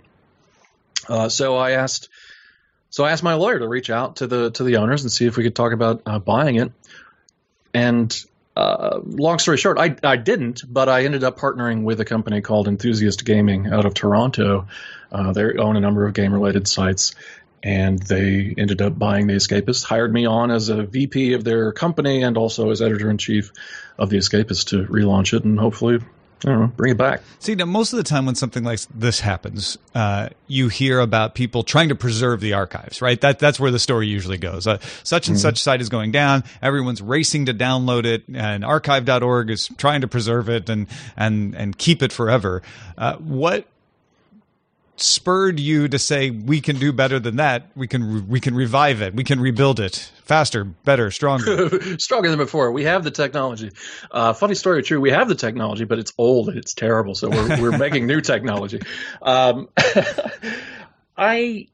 Uh, 1.07 1.29
so 1.29 1.57
I 1.57 1.71
asked, 1.71 2.09
so 2.89 3.03
I 3.03 3.11
asked 3.11 3.23
my 3.23 3.35
lawyer 3.35 3.59
to 3.59 3.67
reach 3.67 3.89
out 3.89 4.17
to 4.17 4.27
the 4.27 4.51
to 4.51 4.63
the 4.63 4.77
owners 4.77 5.03
and 5.03 5.11
see 5.11 5.25
if 5.25 5.37
we 5.37 5.43
could 5.43 5.55
talk 5.55 5.73
about 5.73 6.01
uh, 6.05 6.19
buying 6.19 6.55
it. 6.55 6.71
And 7.73 8.15
uh, 8.55 8.99
long 9.03 9.39
story 9.39 9.57
short, 9.57 9.77
I 9.77 9.95
I 10.03 10.17
didn't, 10.17 10.63
but 10.67 10.89
I 10.89 11.05
ended 11.05 11.23
up 11.23 11.39
partnering 11.39 11.83
with 11.83 11.99
a 12.01 12.05
company 12.05 12.41
called 12.41 12.67
Enthusiast 12.67 13.23
Gaming 13.25 13.67
out 13.67 13.85
of 13.85 13.93
Toronto. 13.93 14.67
Uh, 15.11 15.33
they 15.33 15.57
own 15.57 15.75
a 15.75 15.79
number 15.79 16.05
of 16.05 16.13
game 16.13 16.33
related 16.33 16.67
sites, 16.67 17.15
and 17.63 17.99
they 17.99 18.53
ended 18.57 18.81
up 18.81 18.97
buying 18.97 19.27
The 19.27 19.35
Escapist, 19.35 19.83
hired 19.83 20.13
me 20.13 20.25
on 20.25 20.51
as 20.51 20.69
a 20.69 20.83
VP 20.83 21.33
of 21.33 21.43
their 21.43 21.71
company 21.71 22.23
and 22.23 22.37
also 22.37 22.71
as 22.71 22.81
editor 22.81 23.09
in 23.09 23.17
chief 23.17 23.51
of 23.97 24.09
The 24.09 24.17
Escapist 24.17 24.69
to 24.69 24.83
relaunch 24.85 25.37
it 25.37 25.43
and 25.43 25.59
hopefully. 25.59 25.99
I 26.45 26.49
don't 26.49 26.59
know, 26.59 26.67
bring 26.67 26.91
it 26.91 26.97
back. 26.97 27.21
See, 27.39 27.55
now 27.55 27.65
most 27.65 27.91
of 27.91 27.97
the 27.97 28.03
time 28.03 28.25
when 28.25 28.35
something 28.35 28.63
like 28.63 28.79
this 28.93 29.19
happens, 29.19 29.77
uh, 29.93 30.29
you 30.47 30.69
hear 30.69 30.99
about 30.99 31.35
people 31.35 31.63
trying 31.63 31.89
to 31.89 31.95
preserve 31.95 32.39
the 32.39 32.53
archives, 32.53 33.01
right? 33.01 33.19
That 33.19 33.39
that's 33.39 33.59
where 33.59 33.71
the 33.71 33.79
story 33.79 34.07
usually 34.07 34.37
goes. 34.37 34.65
Uh, 34.65 34.77
such 35.03 35.27
and 35.27 35.39
such 35.39 35.61
site 35.61 35.81
is 35.81 35.89
going 35.89 36.11
down. 36.11 36.43
Everyone's 36.61 37.01
racing 37.01 37.47
to 37.47 37.53
download 37.53 38.05
it, 38.05 38.23
and 38.33 38.63
archive.org 38.63 39.49
is 39.49 39.69
trying 39.77 40.01
to 40.01 40.07
preserve 40.07 40.49
it 40.49 40.69
and 40.69 40.87
and 41.17 41.55
and 41.55 41.77
keep 41.77 42.01
it 42.01 42.13
forever. 42.13 42.61
Uh, 42.97 43.15
what 43.17 43.67
spurred 45.01 45.59
you 45.59 45.87
to 45.87 45.99
say 45.99 46.29
we 46.29 46.61
can 46.61 46.77
do 46.77 46.91
better 46.91 47.19
than 47.19 47.37
that? 47.37 47.69
We 47.75 47.87
can 47.87 48.27
we 48.27 48.39
can 48.39 48.55
revive 48.55 49.01
it. 49.01 49.13
We 49.13 49.23
can 49.23 49.39
rebuild 49.39 49.79
it 49.79 50.11
faster, 50.23 50.63
better, 50.63 51.11
stronger. 51.11 51.97
stronger 51.99 52.29
than 52.29 52.37
before. 52.37 52.71
We 52.71 52.83
have 52.83 53.03
the 53.03 53.11
technology. 53.11 53.71
Uh, 54.11 54.33
funny 54.33 54.55
story, 54.55 54.83
true. 54.83 55.01
We 55.01 55.11
have 55.11 55.27
the 55.27 55.35
technology, 55.35 55.85
but 55.85 55.99
it's 55.99 56.13
old 56.17 56.49
and 56.49 56.57
it's 56.57 56.73
terrible. 56.73 57.15
So 57.15 57.29
we're 57.29 57.61
we're 57.61 57.77
making 57.79 58.05
new 58.07 58.21
technology. 58.21 58.81
Um, 59.21 59.69
I, 61.17 61.67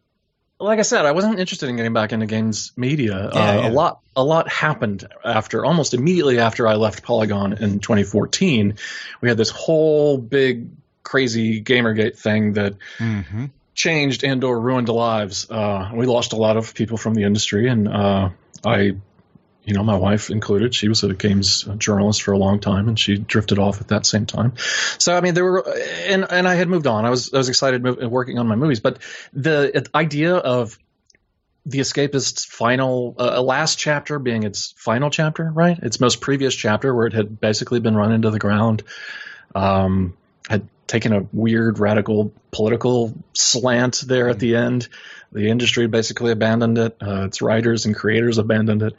like 0.60 0.80
I 0.80 0.84
said, 0.84 1.06
I 1.06 1.12
wasn't 1.12 1.40
interested 1.40 1.70
in 1.70 1.76
getting 1.76 1.94
back 1.94 2.14
into 2.14 2.26
games 2.26 2.72
media. 2.76 3.30
Yeah, 3.34 3.40
uh, 3.40 3.62
yeah. 3.62 3.70
A 3.70 3.72
lot 3.72 4.00
a 4.16 4.24
lot 4.24 4.50
happened 4.50 5.08
after 5.24 5.66
almost 5.66 5.94
immediately 5.94 6.40
after 6.40 6.68
I 6.68 6.76
left 6.76 7.04
Polygon 7.04 7.54
in 7.54 7.80
2014. 7.80 8.76
We 9.22 9.30
had 9.30 9.38
this 9.38 9.50
whole 9.50 10.18
big 10.18 10.70
crazy 11.06 11.62
GamerGate 11.62 12.18
thing 12.18 12.54
that 12.54 12.76
hmm 12.98 13.46
changed 13.76 14.24
and 14.24 14.44
or 14.44 14.60
ruined 14.60 14.90
lives. 14.90 15.50
Uh, 15.50 15.92
we 15.94 16.06
lost 16.06 16.34
a 16.34 16.38
lot 16.38 16.58
of 16.58 16.74
people 16.74 16.98
from 16.98 17.14
the 17.14 17.24
industry, 17.24 17.68
and 17.68 17.88
uh, 17.88 18.30
I, 18.64 18.80
you 18.80 19.74
know, 19.74 19.84
my 19.84 19.98
wife 19.98 20.30
included. 20.30 20.74
She 20.74 20.88
was 20.88 21.04
a 21.04 21.14
games 21.14 21.68
journalist 21.78 22.24
for 22.24 22.32
a 22.32 22.38
long 22.38 22.60
time, 22.60 22.88
and 22.88 22.98
she 22.98 23.18
drifted 23.18 23.60
off 23.60 23.82
at 23.82 23.90
that 23.90 24.06
same 24.06 24.26
time. 24.26 24.54
So 24.98 25.16
I 25.16 25.22
mean, 25.22 25.34
there 25.34 25.44
were, 25.44 25.68
and 26.08 26.26
and 26.30 26.48
I 26.48 26.56
had 26.56 26.70
moved 26.70 26.88
on. 26.88 27.06
I 27.06 27.10
was 27.10 27.34
I 27.34 27.38
was 27.38 27.50
excited 27.50 27.84
move, 27.84 27.98
working 28.10 28.40
on 28.40 28.48
my 28.48 28.56
movies, 28.56 28.80
but 28.80 29.00
the 29.34 29.88
idea 29.94 30.36
of 30.36 30.80
the 31.66 31.80
escapist's 31.80 32.46
final 32.46 33.16
uh, 33.18 33.42
last 33.42 33.78
chapter 33.78 34.20
being 34.20 34.44
its 34.44 34.76
final 34.78 35.10
chapter 35.10 35.50
right 35.52 35.80
its 35.80 36.00
most 36.00 36.22
previous 36.22 36.54
chapter 36.54 36.94
where 36.94 37.08
it 37.08 37.14
had 37.14 37.42
basically 37.42 37.80
been 37.80 37.96
run 37.96 38.12
into 38.12 38.30
the 38.30 38.38
ground 38.38 38.84
um, 39.56 40.16
had 40.48 40.70
taken 40.88 41.14
a 41.14 41.28
weird 41.34 41.80
radical 41.80 42.32
political 42.52 43.14
slant 43.34 44.04
there 44.06 44.30
at 44.30 44.40
the 44.40 44.56
end. 44.56 44.88
The 45.32 45.50
industry 45.50 45.88
basically 45.88 46.32
abandoned 46.32 46.78
it. 46.78 46.98
Uh, 47.02 47.26
its 47.26 47.42
writers 47.42 47.86
and 47.86 47.96
creators 47.96 48.38
abandoned 48.38 48.84
it. 48.84 48.96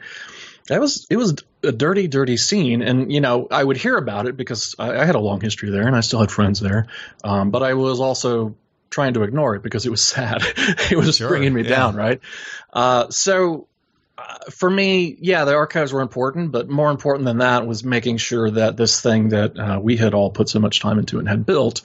That 0.67 0.81
was 0.81 1.07
it 1.09 1.15
was 1.15 1.35
a 1.63 1.71
dirty 1.71 2.07
dirty 2.07 2.35
scene. 2.37 2.81
And 2.81 3.11
you 3.11 3.21
know 3.21 3.47
i 3.49 3.63
would 3.63 3.77
hear 3.77 3.95
about 3.97 4.27
it 4.27 4.35
because 4.35 4.75
i, 4.77 4.91
I 4.99 5.05
had 5.05 5.15
a 5.15 5.19
long 5.19 5.39
history 5.39 5.69
there 5.71 5.87
and 5.87 5.95
i 5.95 6.01
still 6.01 6.19
had 6.19 6.29
friends 6.29 6.59
there. 6.59 6.87
Um, 7.23 7.51
but 7.51 7.63
i 7.63 7.73
was 7.73 7.99
also 8.01 8.55
trying 8.89 9.13
to 9.13 9.23
ignore 9.23 9.55
it 9.55 9.63
because 9.63 9.85
it 9.85 9.89
was 9.89 10.01
sad. 10.15 10.43
It 10.91 10.97
was 10.97 11.17
Sure, 11.17 11.29
bringing 11.29 11.53
me 11.53 11.63
yeah. 11.63 11.69
down 11.69 11.95
right? 11.95 12.19
Uh, 12.73 13.09
so 13.09 13.67
for 14.49 14.69
me, 14.69 15.15
yeah, 15.19 15.45
the 15.45 15.53
archives 15.53 15.93
were 15.93 16.01
important, 16.01 16.51
but 16.51 16.69
more 16.69 16.89
important 16.89 17.25
than 17.25 17.39
that 17.39 17.67
was 17.67 17.83
making 17.83 18.17
sure 18.17 18.49
that 18.51 18.77
this 18.77 19.01
thing 19.01 19.29
that 19.29 19.57
uh, 19.57 19.79
we 19.81 19.97
had 19.97 20.13
all 20.13 20.31
put 20.31 20.49
so 20.49 20.59
much 20.59 20.79
time 20.79 20.99
into 20.99 21.19
and 21.19 21.27
had 21.27 21.45
built 21.45 21.81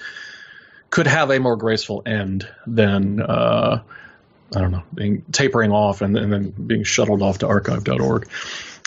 could 0.90 1.06
have 1.06 1.30
a 1.30 1.40
more 1.40 1.56
graceful 1.56 2.02
end 2.06 2.48
than 2.66 3.20
uh, 3.20 3.82
I 4.54 4.60
don't 4.60 4.70
know, 4.70 4.82
being 4.94 5.24
tapering 5.32 5.72
off 5.72 6.02
and, 6.02 6.16
and, 6.16 6.32
then 6.32 6.50
being 6.50 6.84
shuttled 6.84 7.22
off 7.22 7.38
to 7.38 7.46
archive.org. 7.46 8.28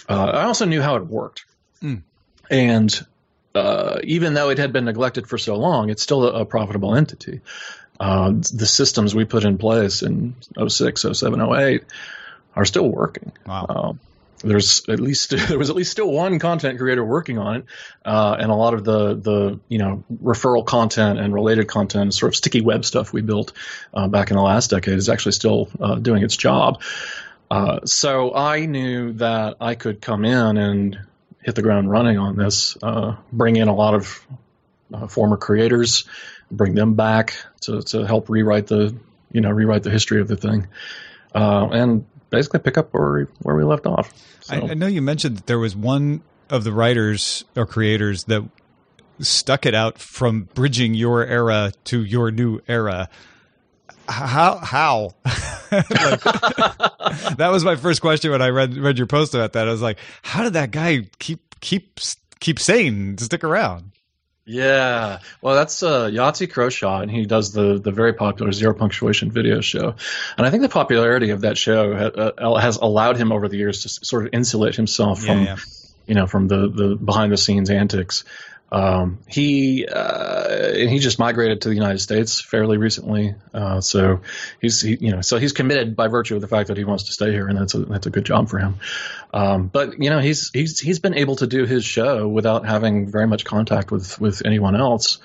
Uh, 0.08 0.14
I 0.14 0.44
also 0.44 0.66
knew 0.66 0.82
how 0.82 0.98
it 0.98 1.08
worked, 1.08 1.46
mm. 1.82 2.04
and 2.50 3.06
uh, 3.56 4.00
even 4.04 4.36
though 4.36 4.50
it 4.50 4.60
had 4.60 4.72
been 4.72 4.86
neglected 4.86 5.28
for 5.28 5.40
so 5.40 5.56
long, 5.56 5.90
it's 5.90 6.04
still 6.04 6.24
a, 6.26 6.42
a 6.42 6.46
profitable 6.46 6.96
entity. 6.96 7.42
Uh, 8.00 8.32
the 8.32 8.68
systems 8.68 9.16
we 9.16 9.26
put 9.26 9.46
in 9.46 9.58
place 9.58 10.04
in 10.04 10.36
06, 10.68 11.06
07, 11.14 11.42
08 11.42 11.84
are 12.56 12.66
still 12.66 12.88
working. 12.90 13.32
Wow. 13.46 13.66
Um, 13.70 14.00
there's 14.46 14.88
at 14.90 15.00
least 15.00 15.30
there 15.48 15.58
was 15.58 15.70
at 15.70 15.76
least 15.76 15.92
still 15.92 16.12
one 16.12 16.40
content 16.40 16.80
creator 16.80 17.04
working 17.04 17.38
on 17.38 17.58
it, 17.58 17.66
uh, 18.04 18.36
and 18.40 18.52
a 18.52 18.56
lot 18.56 18.74
of 18.74 18.84
the 18.84 19.16
the 19.16 19.60
you 19.68 19.78
know 19.78 20.04
referral 20.24 20.66
content 20.66 21.20
and 21.20 21.34
related 21.34 21.68
content, 21.68 22.14
sort 22.14 22.32
of 22.32 22.36
sticky 22.36 22.62
web 22.62 22.86
stuff 22.86 23.14
we 23.14 23.22
built 23.22 23.54
uh, 23.94 24.08
back 24.08 24.32
in 24.32 24.38
the 24.38 24.44
last 24.44 24.70
decade, 24.70 24.98
is 24.98 25.10
actually 25.10 25.34
still 25.34 25.70
uh, 25.80 25.96
doing 25.96 26.24
its 26.24 26.38
job. 26.38 26.82
Uh, 27.50 27.86
so 27.86 28.34
I 28.34 28.66
knew 28.66 29.14
that 29.14 29.58
I 29.62 29.76
could 29.76 30.02
come 30.02 30.26
in 30.26 30.58
and 30.58 31.00
hit 31.44 31.56
the 31.56 31.62
ground 31.62 31.90
running 31.90 32.18
on 32.18 32.36
this, 32.36 32.76
uh, 32.82 33.16
bring 33.32 33.56
in 33.56 33.68
a 33.68 33.76
lot 33.76 33.94
of 33.94 34.26
uh, 34.92 35.08
former 35.08 35.38
creators, 35.38 36.06
bring 36.52 36.74
them 36.74 36.96
back 36.96 37.36
to 37.62 37.82
to 37.82 38.06
help 38.06 38.30
rewrite 38.30 38.68
the 38.68 38.96
you 39.32 39.42
know 39.42 39.50
rewrite 39.50 39.84
the 39.84 39.92
history 39.92 40.22
of 40.22 40.28
the 40.28 40.38
thing, 40.38 40.68
and 41.34 42.06
basically 42.30 42.60
pick 42.60 42.78
up 42.78 42.94
where 42.94 43.14
we, 43.14 43.24
where 43.42 43.56
we 43.56 43.64
left 43.64 43.86
off. 43.86 44.14
So. 44.42 44.56
I, 44.56 44.72
I 44.72 44.74
know 44.74 44.88
you 44.88 45.02
mentioned 45.02 45.38
that 45.38 45.48
there 45.48 45.60
was 45.60 45.76
one 45.76 46.22
of 46.50 46.64
the 46.64 46.72
writers 46.72 47.46
or 47.56 47.66
creators 47.66 48.26
that 48.26 48.44
stuck 49.20 49.66
it 49.66 49.74
out 49.74 49.98
from 49.98 50.44
bridging 50.54 50.94
your 50.94 51.26
era 51.26 51.72
to 51.86 52.04
your 52.04 52.32
new 52.32 52.60
era. 52.68 53.10
How 54.08 54.58
how 54.58 55.16
like, 55.26 56.22
that 57.38 57.50
was 57.52 57.64
my 57.64 57.76
first 57.76 58.02
question 58.02 58.30
when 58.30 58.42
I 58.42 58.50
read 58.50 58.78
read 58.78 58.98
your 59.00 59.08
post 59.08 59.34
about 59.34 59.54
that. 59.54 59.68
I 59.68 59.72
was 59.72 59.82
like, 59.82 59.98
how 60.22 60.44
did 60.44 60.54
that 60.54 60.70
guy 60.72 61.08
keep 61.18 61.60
keep 61.60 62.00
keep 62.40 62.60
sane 62.60 63.16
to 63.16 63.24
stick 63.24 63.44
around? 63.44 63.92
Yeah, 64.48 65.20
well, 65.42 65.56
that's 65.56 65.82
uh, 65.82 66.06
Yahtzee 66.06 66.52
Croshaw, 66.52 67.02
and 67.02 67.10
he 67.10 67.26
does 67.26 67.52
the 67.52 67.80
the 67.80 67.92
very 67.92 68.14
popular 68.14 68.52
Zero 68.52 68.76
Punctuation 68.76 69.32
video 69.32 69.60
show. 69.62 69.96
And 70.38 70.46
I 70.46 70.52
think 70.52 70.62
the 70.62 70.70
popularity 70.70 71.32
of 71.32 71.42
that 71.42 71.58
show 71.58 71.96
ha, 71.96 72.06
uh, 72.06 72.56
has 72.60 72.78
allowed 72.78 73.18
him 73.18 73.32
over 73.32 73.48
the 73.48 73.58
years 73.58 73.82
to 73.84 74.06
sort 74.06 74.28
of 74.28 74.34
insulate 74.34 74.76
himself 74.76 75.24
yeah, 75.24 75.26
from, 75.26 75.44
yeah. 75.46 75.56
you 76.06 76.14
know, 76.14 76.28
from 76.28 76.48
the 76.48 76.70
the 76.70 76.96
behind 76.96 77.32
the 77.32 77.38
scenes 77.38 77.72
antics. 77.72 78.24
Um, 78.76 79.20
he 79.26 79.88
uh, 79.88 80.74
he 80.74 81.00
just 81.00 81.18
migrated 81.18 81.62
to 81.62 81.70
the 81.70 81.76
United 81.76 82.00
States 82.00 82.42
fairly 82.42 82.78
recently, 82.78 83.34
uh, 83.54 83.80
so 83.80 84.20
he's 84.60 84.82
he, 84.82 84.98
you 85.00 85.12
know 85.12 85.22
so 85.22 85.38
he's 85.38 85.54
committed 85.54 85.96
by 85.96 86.10
virtue 86.10 86.36
of 86.36 86.42
the 86.42 86.50
fact 86.50 86.68
that 86.68 86.76
he 86.76 86.84
wants 86.84 87.06
to 87.06 87.14
stay 87.14 87.32
here, 87.32 87.48
and 87.48 87.58
that's 87.58 87.74
a 87.74 87.80
that's 87.86 88.06
a 88.06 88.10
good 88.10 88.26
job 88.26 88.50
for 88.50 88.60
him. 88.60 88.76
Um, 89.34 89.68
but 89.68 90.04
you 90.04 90.10
know 90.10 90.20
he's 90.20 90.52
he's 90.52 90.78
he's 90.78 91.00
been 91.00 91.14
able 91.14 91.38
to 91.38 91.48
do 91.48 91.66
his 91.66 91.86
show 91.86 92.28
without 92.28 92.66
having 92.66 93.10
very 93.10 93.28
much 93.28 93.46
contact 93.46 93.92
with 93.92 94.20
with 94.20 94.42
anyone 94.44 94.76
else, 94.76 95.20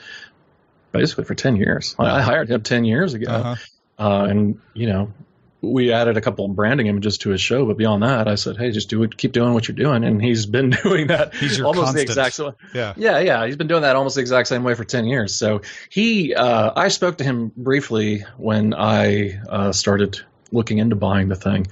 basically 0.92 1.24
for 1.24 1.34
ten 1.34 1.56
years. 1.56 1.96
I, 1.98 2.18
I 2.18 2.22
hired 2.22 2.48
him 2.48 2.62
ten 2.62 2.84
years 2.84 3.14
ago, 3.14 3.32
uh-huh. 3.32 3.56
uh, 3.98 4.26
and 4.26 4.60
you 4.74 4.86
know 4.86 5.12
we 5.62 5.92
added 5.92 6.16
a 6.16 6.20
couple 6.20 6.44
of 6.44 6.54
branding 6.54 6.86
images 6.86 7.18
to 7.18 7.30
his 7.30 7.40
show, 7.40 7.66
but 7.66 7.76
beyond 7.76 8.02
that, 8.02 8.28
I 8.28 8.34
said, 8.34 8.56
"Hey, 8.56 8.70
just 8.70 8.88
do 8.88 9.02
it. 9.02 9.16
Keep 9.16 9.32
doing 9.32 9.52
what 9.52 9.68
you're 9.68 9.76
doing." 9.76 10.04
And 10.04 10.22
he's 10.22 10.46
been 10.46 10.70
doing 10.82 11.08
that 11.08 11.34
he's 11.34 11.60
almost 11.60 11.92
constant. 11.92 11.96
the 11.96 12.02
exact 12.02 12.34
same. 12.34 12.52
Yeah, 12.74 12.94
yeah, 12.96 13.18
yeah. 13.18 13.46
He's 13.46 13.56
been 13.56 13.68
doing 13.68 13.82
that 13.82 13.96
almost 13.96 14.14
the 14.14 14.20
exact 14.20 14.48
same 14.48 14.64
way 14.64 14.74
for 14.74 14.84
ten 14.84 15.06
years. 15.06 15.34
So 15.34 15.62
he, 15.90 16.34
uh, 16.34 16.72
I 16.74 16.88
spoke 16.88 17.18
to 17.18 17.24
him 17.24 17.52
briefly 17.56 18.24
when 18.36 18.74
I 18.74 19.40
uh, 19.48 19.72
started 19.72 20.20
looking 20.50 20.78
into 20.78 20.96
buying 20.96 21.28
the 21.28 21.36
thing. 21.36 21.66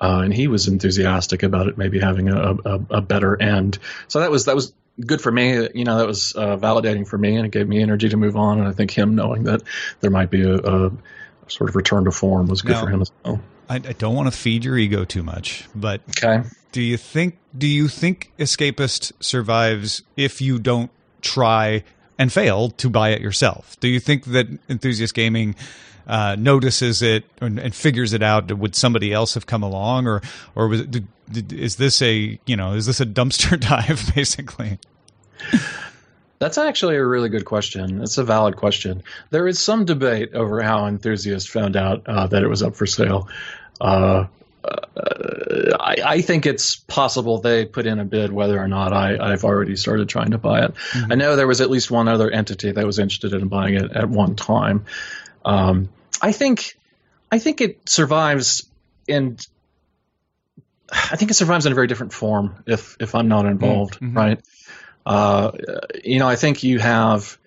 Uh, 0.00 0.20
and 0.24 0.32
he 0.32 0.46
was 0.46 0.68
enthusiastic 0.68 1.42
about 1.42 1.66
it, 1.66 1.76
maybe 1.76 1.98
having 1.98 2.28
a, 2.28 2.54
a, 2.64 2.80
a, 2.90 3.00
better 3.00 3.40
end. 3.42 3.80
So 4.06 4.20
that 4.20 4.30
was 4.30 4.44
that 4.44 4.54
was 4.54 4.72
good 5.00 5.20
for 5.20 5.32
me. 5.32 5.68
You 5.74 5.84
know, 5.84 5.98
that 5.98 6.06
was 6.06 6.34
uh, 6.36 6.56
validating 6.56 7.06
for 7.06 7.18
me, 7.18 7.36
and 7.36 7.46
it 7.46 7.50
gave 7.50 7.66
me 7.66 7.82
energy 7.82 8.08
to 8.08 8.16
move 8.16 8.36
on. 8.36 8.60
And 8.60 8.68
I 8.68 8.72
think 8.72 8.92
him 8.92 9.16
knowing 9.16 9.44
that 9.44 9.62
there 10.00 10.10
might 10.10 10.30
be 10.30 10.42
a, 10.42 10.54
a 10.54 10.90
sort 11.48 11.70
of 11.70 11.76
return 11.76 12.04
to 12.04 12.10
form 12.10 12.46
was 12.46 12.62
good 12.62 12.72
now, 12.72 12.84
for 12.84 12.90
him 12.90 13.02
as 13.02 13.10
well. 13.24 13.40
I, 13.68 13.76
I, 13.76 13.78
don't 13.78 14.14
want 14.14 14.32
to 14.32 14.36
feed 14.36 14.64
your 14.64 14.78
ego 14.78 15.04
too 15.04 15.22
much, 15.22 15.64
but 15.74 16.00
okay. 16.10 16.42
Do 16.72 16.82
you 16.82 16.96
think? 16.96 17.38
Do 17.56 17.66
you 17.66 17.88
think 17.88 18.32
Escapist 18.38 19.12
survives 19.20 20.02
if 20.16 20.40
you 20.40 20.58
don't 20.58 20.90
try 21.22 21.84
and 22.18 22.32
fail 22.32 22.70
to 22.70 22.90
buy 22.90 23.10
it 23.10 23.20
yourself? 23.20 23.78
Do 23.80 23.88
you 23.88 24.00
think 24.00 24.24
that 24.26 24.46
Enthusiast 24.68 25.14
Gaming 25.14 25.54
uh, 26.06 26.36
notices 26.38 27.02
it 27.02 27.24
and, 27.40 27.58
and, 27.58 27.74
figures 27.74 28.12
it 28.12 28.22
out? 28.22 28.52
Would 28.52 28.74
somebody 28.74 29.12
else 29.12 29.34
have 29.34 29.46
come 29.46 29.62
along, 29.62 30.06
or 30.06 30.22
or 30.54 30.68
was 30.68 30.80
it, 30.80 30.90
did, 30.90 31.06
did, 31.30 31.52
is 31.52 31.76
this 31.76 32.02
a 32.02 32.38
you 32.46 32.56
know 32.56 32.74
is 32.74 32.86
this 32.86 33.00
a 33.00 33.06
dumpster 33.06 33.58
dive 33.68 34.12
basically? 34.14 34.78
That's 36.38 36.58
actually 36.58 36.96
a 36.96 37.04
really 37.04 37.28
good 37.28 37.44
question. 37.44 38.02
It's 38.02 38.18
a 38.18 38.24
valid 38.24 38.56
question. 38.56 39.02
There 39.30 39.48
is 39.48 39.58
some 39.58 39.84
debate 39.84 40.34
over 40.34 40.62
how 40.62 40.86
enthusiasts 40.86 41.48
found 41.48 41.76
out 41.76 42.06
uh, 42.06 42.26
that 42.28 42.42
it 42.42 42.48
was 42.48 42.62
up 42.62 42.76
for 42.76 42.86
sale. 42.86 43.28
Uh, 43.80 44.26
uh, 44.64 45.76
I, 45.80 45.96
I, 46.04 46.20
think 46.20 46.44
it's 46.44 46.76
possible 46.76 47.40
they 47.40 47.64
put 47.64 47.86
in 47.86 48.00
a 48.00 48.04
bid 48.04 48.32
whether 48.32 48.58
or 48.58 48.66
not 48.66 48.92
I, 48.92 49.30
have 49.30 49.44
already 49.44 49.76
started 49.76 50.08
trying 50.08 50.32
to 50.32 50.38
buy 50.38 50.64
it. 50.64 50.74
Mm-hmm. 50.74 51.12
I 51.12 51.14
know 51.14 51.36
there 51.36 51.46
was 51.46 51.60
at 51.60 51.70
least 51.70 51.90
one 51.90 52.08
other 52.08 52.30
entity 52.30 52.72
that 52.72 52.84
was 52.84 52.98
interested 52.98 53.32
in 53.34 53.48
buying 53.48 53.74
it 53.74 53.92
at 53.92 54.08
one 54.08 54.34
time. 54.34 54.84
Um, 55.44 55.88
I 56.20 56.32
think 56.32 56.76
I 57.30 57.38
think 57.38 57.60
it 57.60 57.88
survives 57.88 58.68
in 59.06 59.38
I 60.90 61.16
think 61.16 61.30
it 61.30 61.34
survives 61.34 61.66
in 61.66 61.72
a 61.72 61.74
very 61.74 61.86
different 61.86 62.12
form 62.12 62.62
if 62.66 62.96
if 63.00 63.14
I'm 63.14 63.28
not 63.28 63.46
involved, 63.46 63.94
mm-hmm. 63.94 64.16
right? 64.16 64.40
Uh, 65.08 65.52
you 66.04 66.18
know, 66.18 66.28
I 66.28 66.36
think 66.36 66.62
you 66.62 66.78
have 66.78 67.38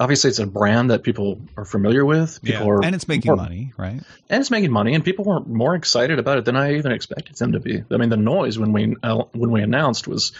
obviously 0.00 0.28
it's 0.28 0.38
a 0.38 0.46
brand 0.46 0.90
that 0.90 1.02
people 1.02 1.40
are 1.56 1.64
familiar 1.64 2.04
with. 2.04 2.42
People 2.42 2.66
yeah. 2.66 2.72
are, 2.72 2.84
and 2.84 2.94
it's 2.94 3.08
making 3.08 3.30
more, 3.30 3.36
money, 3.36 3.72
right? 3.76 4.00
And 4.28 4.40
it's 4.40 4.50
making 4.50 4.70
money, 4.70 4.94
and 4.94 5.04
people 5.04 5.24
were 5.24 5.40
more 5.40 5.74
excited 5.74 6.18
about 6.18 6.38
it 6.38 6.44
than 6.44 6.56
I 6.56 6.76
even 6.76 6.92
expected 6.92 7.36
them 7.36 7.52
to 7.52 7.60
be. 7.60 7.82
I 7.90 7.96
mean, 7.96 8.10
the 8.10 8.16
noise 8.16 8.58
when 8.58 8.72
we 8.72 8.94
uh, 9.02 9.24
when 9.32 9.50
we 9.50 9.62
announced 9.62 10.06
was 10.06 10.32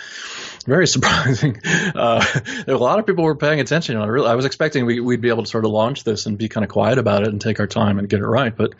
very 0.67 0.87
surprising. 0.95 1.61
Uh, 1.65 2.25
a 2.67 2.75
lot 2.75 2.99
of 2.99 3.07
people 3.07 3.25
were 3.25 3.35
paying 3.35 3.61
attention. 3.61 3.97
I, 3.97 4.07
really, 4.07 4.29
I 4.29 4.35
was 4.35 4.45
expecting 4.45 4.87
we, 4.87 5.01
would 5.01 5.21
be 5.21 5.31
able 5.31 5.45
to 5.45 5.51
sort 5.51 5.65
of 5.65 5.71
launch 5.71 6.05
this 6.05 6.27
and 6.27 6.39
be 6.39 6.49
kind 6.49 6.65
of 6.65 6.71
quiet 6.71 6.99
about 6.99 7.23
it 7.23 7.29
and 7.29 7.41
take 7.41 7.61
our 7.61 7.67
time 7.67 7.99
and 7.99 8.09
get 8.09 8.21
it 8.21 8.27
right, 8.27 8.55
but 8.55 8.75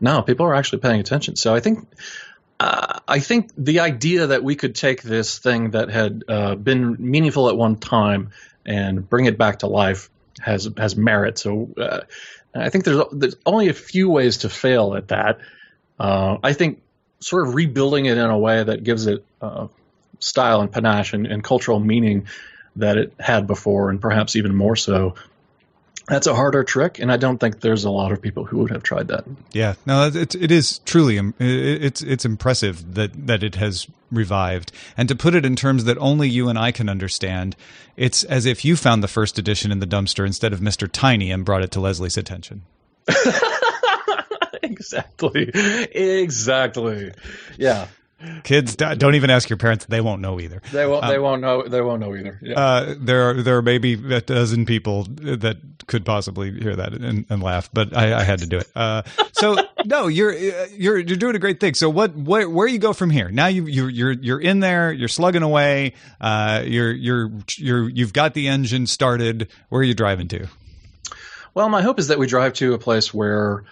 no, 0.00 0.22
people 0.22 0.46
are 0.46 0.54
actually 0.54 0.78
paying 0.78 1.00
attention. 1.00 1.36
So 1.36 1.54
I 1.54 1.60
think 1.60 1.86
I 2.60 3.20
think 3.20 3.50
the 3.56 3.80
idea 3.80 4.28
that 4.28 4.42
we 4.42 4.54
could 4.54 4.74
take 4.74 5.02
this 5.02 5.38
thing 5.38 5.72
that 5.72 5.90
had 5.90 6.24
uh, 6.28 6.54
been 6.54 6.96
meaningful 6.98 7.48
at 7.48 7.56
one 7.56 7.76
time 7.76 8.30
and 8.64 9.08
bring 9.08 9.26
it 9.26 9.36
back 9.36 9.60
to 9.60 9.66
life 9.66 10.10
has 10.40 10.68
has 10.76 10.96
merit. 10.96 11.38
So 11.38 11.70
uh, 11.76 12.00
I 12.54 12.70
think 12.70 12.84
there's 12.84 13.02
there's 13.12 13.36
only 13.44 13.68
a 13.68 13.74
few 13.74 14.08
ways 14.08 14.38
to 14.38 14.48
fail 14.48 14.94
at 14.94 15.08
that. 15.08 15.38
Uh, 15.98 16.38
I 16.42 16.52
think 16.52 16.82
sort 17.20 17.46
of 17.46 17.54
rebuilding 17.54 18.06
it 18.06 18.18
in 18.18 18.30
a 18.30 18.38
way 18.38 18.62
that 18.62 18.84
gives 18.84 19.06
it 19.06 19.24
uh, 19.40 19.68
style 20.18 20.60
and 20.60 20.70
panache 20.70 21.12
and, 21.12 21.26
and 21.26 21.42
cultural 21.42 21.80
meaning 21.80 22.26
that 22.76 22.98
it 22.98 23.14
had 23.18 23.46
before, 23.46 23.90
and 23.90 24.00
perhaps 24.00 24.36
even 24.36 24.54
more 24.54 24.76
so, 24.76 25.14
that's 26.08 26.26
a 26.26 26.34
harder 26.34 26.64
trick, 26.64 26.98
and 26.98 27.10
I 27.10 27.16
don't 27.16 27.38
think 27.38 27.60
there's 27.60 27.84
a 27.84 27.90
lot 27.90 28.12
of 28.12 28.20
people 28.20 28.44
who 28.44 28.58
would 28.58 28.70
have 28.70 28.82
tried 28.82 29.08
that. 29.08 29.24
Yeah, 29.52 29.74
no, 29.86 30.06
it, 30.06 30.34
it 30.34 30.50
is 30.50 30.78
truly 30.80 31.18
it's 31.38 32.02
it's 32.02 32.24
impressive 32.24 32.94
that 32.94 33.26
that 33.26 33.42
it 33.42 33.54
has 33.54 33.86
revived, 34.10 34.70
and 34.96 35.08
to 35.08 35.14
put 35.14 35.34
it 35.34 35.46
in 35.46 35.56
terms 35.56 35.84
that 35.84 35.96
only 35.98 36.28
you 36.28 36.48
and 36.48 36.58
I 36.58 36.72
can 36.72 36.88
understand, 36.88 37.56
it's 37.96 38.22
as 38.24 38.44
if 38.44 38.64
you 38.64 38.76
found 38.76 39.02
the 39.02 39.08
first 39.08 39.38
edition 39.38 39.72
in 39.72 39.78
the 39.78 39.86
dumpster 39.86 40.26
instead 40.26 40.52
of 40.52 40.60
Mister 40.60 40.86
Tiny 40.86 41.30
and 41.30 41.44
brought 41.44 41.62
it 41.62 41.70
to 41.72 41.80
Leslie's 41.80 42.18
attention. 42.18 42.62
exactly, 44.62 45.50
exactly, 45.94 47.12
yeah. 47.56 47.86
Kids, 48.42 48.76
don't 48.76 49.14
even 49.14 49.30
ask 49.30 49.48
your 49.48 49.56
parents; 49.56 49.86
they 49.86 50.00
won't 50.00 50.20
know 50.20 50.40
either. 50.40 50.62
They 50.72 50.86
won't. 50.86 51.04
Um, 51.04 51.10
they 51.10 51.18
won't 51.18 51.42
know. 51.42 51.66
They 51.66 51.80
won't 51.80 52.00
know 52.00 52.14
either. 52.14 52.38
Yeah. 52.42 52.58
Uh, 52.58 52.94
there 52.98 53.30
are 53.30 53.42
there 53.42 53.56
are 53.56 53.62
maybe 53.62 53.94
a 54.14 54.20
dozen 54.20 54.66
people 54.66 55.04
that 55.04 55.58
could 55.86 56.04
possibly 56.04 56.50
hear 56.50 56.76
that 56.76 56.92
and, 56.92 57.26
and 57.28 57.42
laugh, 57.42 57.70
but 57.72 57.96
I, 57.96 58.20
I, 58.20 58.22
had 58.22 58.38
to 58.40 58.46
do 58.46 58.58
it. 58.58 58.70
Uh, 58.74 59.02
so 59.32 59.56
no, 59.84 60.08
you're 60.08 60.32
you're 60.32 60.98
you're 60.98 61.16
doing 61.16 61.36
a 61.36 61.38
great 61.38 61.60
thing. 61.60 61.74
So 61.74 61.90
what 61.90 62.14
where 62.16 62.48
where 62.48 62.66
you 62.66 62.78
go 62.78 62.92
from 62.92 63.10
here? 63.10 63.30
Now 63.30 63.46
you 63.46 63.66
you 63.66 63.86
you're 63.88 64.12
you're 64.12 64.40
in 64.40 64.60
there. 64.60 64.92
You're 64.92 65.08
slugging 65.08 65.42
away. 65.42 65.94
Uh, 66.20 66.62
you're 66.64 66.92
you're 66.92 67.30
you're 67.56 67.88
you've 67.88 68.12
got 68.12 68.34
the 68.34 68.48
engine 68.48 68.86
started. 68.86 69.48
Where 69.68 69.80
are 69.80 69.84
you 69.84 69.94
driving 69.94 70.28
to? 70.28 70.46
Well, 71.54 71.68
my 71.68 71.82
hope 71.82 71.98
is 71.98 72.08
that 72.08 72.18
we 72.18 72.26
drive 72.26 72.54
to 72.54 72.74
a 72.74 72.78
place 72.78 73.14
where 73.14 73.64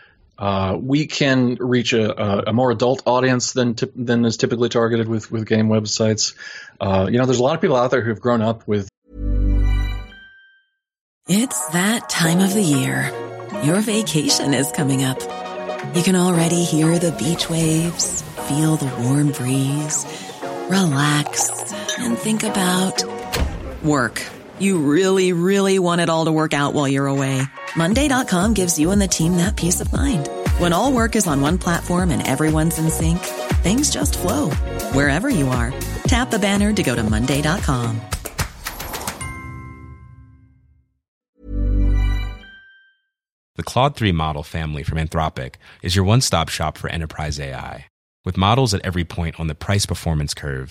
Uh, 0.43 0.77
we 0.77 1.07
can 1.07 1.55
reach 1.61 1.93
a, 1.93 2.49
a, 2.49 2.53
more 2.53 2.73
adult 2.73 3.05
audience 3.07 3.53
than 3.53 3.77
than 3.95 4.25
is 4.25 4.37
typically 4.37 4.69
targeted 4.69 5.07
with 5.07 5.31
with 5.31 5.47
game 5.47 5.69
websites. 5.69 6.35
Uh, 6.81 7.07
you 7.09 7.19
know, 7.19 7.27
there's 7.27 7.39
a 7.39 7.43
lot 7.45 7.55
of 7.55 7.61
people 7.61 7.77
out 7.77 7.93
there 7.93 8.03
who've 8.03 8.21
grown 8.21 8.43
up 8.43 8.67
with. 8.67 8.89
It's 11.29 11.69
that 11.69 12.11
time 12.11 12.41
of 12.41 12.55
the 12.55 12.61
year. 12.61 13.13
Your 13.63 13.81
vacation 13.83 14.53
is 14.53 14.73
coming 14.73 15.05
up. 15.05 15.21
You 15.95 16.03
can 16.03 16.17
already 16.17 16.65
hear 16.65 16.99
the 16.99 17.13
beach 17.13 17.49
waves, 17.49 18.23
feel 18.49 18.75
the 18.75 18.93
warm 19.01 19.31
breeze, 19.31 20.05
relax, 20.69 21.73
and 22.01 22.19
think 22.19 22.43
about 22.43 23.05
work. 23.85 24.21
You 24.63 24.79
really, 24.79 25.33
really 25.33 25.81
want 25.81 26.03
it 26.03 26.09
all 26.09 26.27
to 26.27 26.31
work 26.31 26.55
out 26.55 26.73
while 26.73 26.87
you're 26.87 27.09
away. 27.09 27.43
Monday.com 27.75 28.55
gives 28.55 28.79
you 28.79 28.93
and 28.93 29.03
the 29.03 29.09
team 29.09 29.39
that 29.39 29.57
peace 29.57 29.81
of 29.81 29.93
mind. 29.93 30.29
When 30.59 30.73
all 30.73 30.93
work 30.93 31.17
is 31.17 31.27
on 31.27 31.41
one 31.41 31.59
platform 31.59 32.13
and 32.13 32.25
everyone's 32.25 32.79
in 32.79 32.89
sync, 32.89 33.19
things 33.65 33.91
just 33.91 34.17
flow 34.17 34.51
wherever 34.95 35.29
you 35.29 35.49
are. 35.49 35.75
Tap 36.05 36.31
the 36.31 36.39
banner 36.39 36.73
to 36.73 36.83
go 36.85 36.95
to 36.95 37.03
Monday.com. 37.03 38.01
The 43.57 43.65
Claude 43.65 43.97
3 43.97 44.13
model 44.13 44.45
family 44.45 44.85
from 44.85 44.99
Anthropic 44.99 45.57
is 45.83 45.97
your 45.97 46.05
one 46.05 46.21
stop 46.21 46.49
shop 46.49 46.79
for 46.79 46.89
enterprise 46.89 47.41
AI. 47.41 47.87
With 48.25 48.37
models 48.37 48.75
at 48.75 48.85
every 48.85 49.05
point 49.05 49.41
on 49.41 49.49
the 49.49 49.57
price 49.57 49.87
performance 49.87 50.35
curve, 50.35 50.71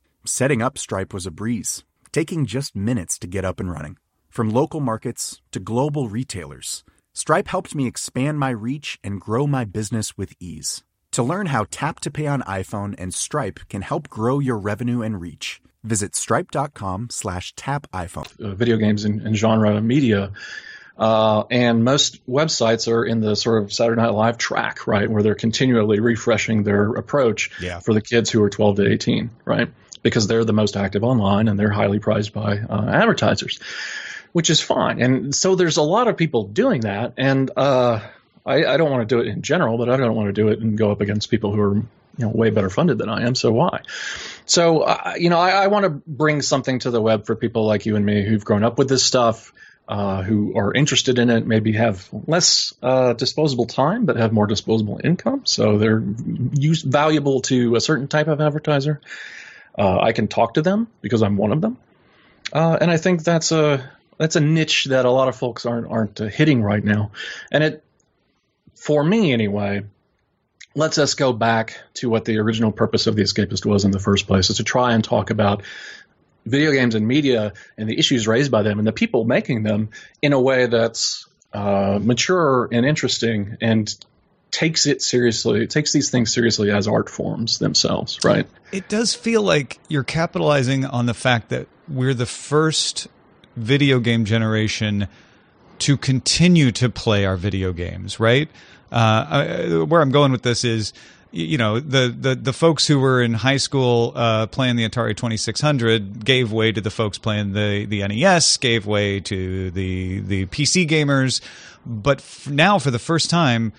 Setting 0.23 0.61
up 0.61 0.77
Stripe 0.77 1.15
was 1.15 1.25
a 1.25 1.31
breeze, 1.31 1.83
taking 2.11 2.45
just 2.45 2.75
minutes 2.75 3.17
to 3.17 3.27
get 3.27 3.43
up 3.43 3.59
and 3.59 3.71
running. 3.71 3.97
From 4.29 4.51
local 4.51 4.79
markets 4.79 5.41
to 5.51 5.59
global 5.59 6.09
retailers, 6.09 6.83
Stripe 7.11 7.47
helped 7.47 7.73
me 7.73 7.87
expand 7.87 8.37
my 8.37 8.51
reach 8.51 8.99
and 9.03 9.19
grow 9.19 9.47
my 9.47 9.65
business 9.65 10.19
with 10.19 10.35
ease. 10.39 10.83
To 11.13 11.23
learn 11.23 11.47
how 11.47 11.65
Tap 11.71 12.01
to 12.01 12.11
Pay 12.11 12.27
on 12.27 12.43
iPhone 12.43 12.93
and 12.99 13.15
Stripe 13.15 13.61
can 13.67 13.81
help 13.81 14.09
grow 14.09 14.37
your 14.37 14.59
revenue 14.59 15.01
and 15.01 15.19
reach, 15.19 15.59
visit 15.83 16.15
stripe.com 16.15 17.09
slash 17.09 17.55
tap 17.55 17.87
iPhone. 17.91 18.29
Uh, 18.39 18.53
video 18.53 18.77
games 18.77 19.05
and, 19.05 19.21
and 19.21 19.35
genre 19.35 19.81
media. 19.81 20.33
Uh, 20.99 21.45
and 21.49 21.83
most 21.83 22.23
websites 22.27 22.87
are 22.87 23.03
in 23.03 23.21
the 23.21 23.35
sort 23.35 23.63
of 23.63 23.73
Saturday 23.73 23.99
Night 23.99 24.13
Live 24.13 24.37
track, 24.37 24.85
right, 24.85 25.09
where 25.09 25.23
they're 25.23 25.33
continually 25.33 25.99
refreshing 25.99 26.61
their 26.61 26.91
approach 26.91 27.49
yeah. 27.59 27.79
for 27.79 27.95
the 27.95 28.01
kids 28.01 28.29
who 28.29 28.43
are 28.43 28.51
12 28.51 28.75
to 28.75 28.87
18, 28.87 29.31
right, 29.45 29.69
because 30.01 30.27
they're 30.27 30.45
the 30.45 30.53
most 30.53 30.75
active 30.75 31.03
online 31.03 31.47
and 31.47 31.59
they're 31.59 31.71
highly 31.71 31.99
prized 31.99 32.33
by 32.33 32.57
uh, 32.57 32.89
advertisers 32.91 33.59
which 34.33 34.49
is 34.49 34.61
fine. 34.61 35.01
And 35.01 35.35
so 35.35 35.55
there's 35.55 35.77
a 35.77 35.81
lot 35.81 36.07
of 36.07 36.17
people 36.17 36.45
doing 36.45 36.81
that, 36.81 37.13
and 37.17 37.51
uh, 37.55 37.99
I, 38.45 38.65
I, 38.65 38.77
don't 38.77 38.89
want 38.89 39.07
to 39.07 39.15
do 39.15 39.21
it 39.21 39.27
in 39.27 39.41
general, 39.41 39.77
but 39.77 39.89
I 39.89 39.97
don't 39.97 40.15
want 40.15 40.27
to 40.27 40.33
do 40.33 40.47
it 40.49 40.59
and 40.59 40.77
go 40.77 40.91
up 40.91 41.01
against 41.01 41.29
people 41.29 41.53
who 41.53 41.61
are 41.61 41.75
you 41.75 41.85
know 42.25 42.29
way 42.29 42.49
better 42.49 42.69
funded 42.69 42.97
than 42.97 43.09
I 43.09 43.25
am. 43.25 43.35
So 43.35 43.51
why? 43.51 43.81
So 44.45 44.81
uh, 44.81 45.15
you 45.17 45.29
know, 45.29 45.39
I, 45.39 45.63
I 45.63 45.67
want 45.67 45.83
to 45.83 45.89
bring 45.89 46.41
something 46.41 46.79
to 46.79 46.91
the 46.91 47.01
web 47.01 47.25
for 47.25 47.35
people 47.35 47.65
like 47.65 47.85
you 47.85 47.95
and 47.95 48.05
me 48.05 48.23
who've 48.23 48.43
grown 48.43 48.63
up 48.63 48.77
with 48.77 48.89
this 48.89 49.03
stuff. 49.03 49.53
Uh, 49.87 50.21
who 50.21 50.55
are 50.55 50.73
interested 50.73 51.19
in 51.19 51.29
it 51.29 51.45
maybe 51.45 51.73
have 51.73 52.07
less 52.25 52.73
uh, 52.81 53.11
disposable 53.11 53.65
time 53.65 54.05
but 54.05 54.15
have 54.15 54.31
more 54.31 54.47
disposable 54.47 55.01
income, 55.03 55.41
so 55.45 55.77
they're 55.79 56.01
use, 56.53 56.81
valuable 56.83 57.41
to 57.41 57.75
a 57.75 57.81
certain 57.81 58.07
type 58.07 58.27
of 58.27 58.39
advertiser. 58.39 59.01
Uh, 59.77 59.99
I 59.99 60.11
can 60.11 60.27
talk 60.27 60.55
to 60.55 60.61
them 60.61 60.87
because 61.01 61.21
I'm 61.23 61.37
one 61.37 61.51
of 61.51 61.61
them, 61.61 61.77
uh, 62.53 62.77
and 62.79 62.91
I 62.91 62.97
think 62.97 63.23
that's 63.23 63.51
a 63.51 63.89
that's 64.17 64.35
a 64.35 64.41
niche 64.41 64.85
that 64.85 65.05
a 65.05 65.11
lot 65.11 65.27
of 65.27 65.35
folks 65.35 65.65
aren't 65.65 65.87
aren't 65.87 66.21
uh, 66.21 66.25
hitting 66.25 66.61
right 66.61 66.83
now, 66.83 67.11
and 67.51 67.63
it, 67.63 67.83
for 68.75 69.03
me 69.03 69.31
anyway, 69.31 69.83
lets 70.75 70.97
us 70.97 71.13
go 71.13 71.33
back 71.33 71.79
to 71.95 72.09
what 72.09 72.25
the 72.25 72.39
original 72.39 72.71
purpose 72.71 73.07
of 73.07 73.15
the 73.15 73.23
Escapist 73.23 73.65
was 73.65 73.85
in 73.85 73.91
the 73.91 73.99
first 73.99 74.27
place, 74.27 74.49
is 74.49 74.57
to 74.57 74.63
try 74.63 74.93
and 74.93 75.03
talk 75.03 75.29
about 75.29 75.63
video 76.45 76.71
games 76.71 76.95
and 76.95 77.07
media 77.07 77.53
and 77.77 77.87
the 77.87 77.97
issues 77.97 78.27
raised 78.27 78.51
by 78.51 78.63
them 78.63 78.79
and 78.79 78.87
the 78.87 78.91
people 78.91 79.25
making 79.25 79.63
them 79.63 79.89
in 80.21 80.33
a 80.33 80.41
way 80.41 80.65
that's 80.65 81.27
uh, 81.53 81.99
mature 82.01 82.67
and 82.71 82.85
interesting 82.85 83.57
and 83.61 83.93
takes 84.51 84.85
it 84.85 85.01
seriously, 85.01 85.65
takes 85.65 85.93
these 85.93 86.09
things 86.09 86.33
seriously 86.33 86.71
as 86.71 86.87
art 86.87 87.09
forms 87.09 87.59
themselves, 87.59 88.19
right? 88.23 88.45
It 88.71 88.89
does 88.89 89.13
feel 89.13 89.41
like 89.41 89.79
you're 89.87 90.03
capitalizing 90.03 90.85
on 90.85 91.05
the 91.05 91.13
fact 91.13 91.49
that 91.49 91.67
we're 91.87 92.13
the 92.13 92.25
first 92.25 93.07
video 93.55 93.99
game 93.99 94.25
generation 94.25 95.07
to 95.79 95.97
continue 95.97 96.71
to 96.71 96.89
play 96.89 97.25
our 97.25 97.37
video 97.37 97.73
games, 97.73 98.19
right? 98.19 98.49
Uh, 98.91 99.25
I, 99.29 99.83
where 99.83 100.01
I'm 100.01 100.11
going 100.11 100.31
with 100.31 100.43
this 100.43 100.63
is, 100.63 100.93
you 101.31 101.57
know, 101.57 101.79
the, 101.79 102.13
the, 102.15 102.35
the 102.35 102.53
folks 102.53 102.85
who 102.87 102.99
were 102.99 103.21
in 103.21 103.33
high 103.33 103.57
school 103.57 104.11
uh, 104.15 104.47
playing 104.47 104.75
the 104.75 104.87
Atari 104.87 105.15
2600 105.15 106.25
gave 106.25 106.51
way 106.51 106.71
to 106.73 106.81
the 106.81 106.91
folks 106.91 107.17
playing 107.17 107.53
the, 107.53 107.85
the 107.85 108.05
NES, 108.05 108.57
gave 108.57 108.85
way 108.85 109.21
to 109.21 109.71
the 109.71 110.19
the 110.19 110.45
PC 110.47 110.87
gamers, 110.87 111.41
but 111.85 112.19
f- 112.19 112.49
now 112.49 112.77
for 112.77 112.91
the 112.91 112.99
first 112.99 113.29
time, 113.29 113.71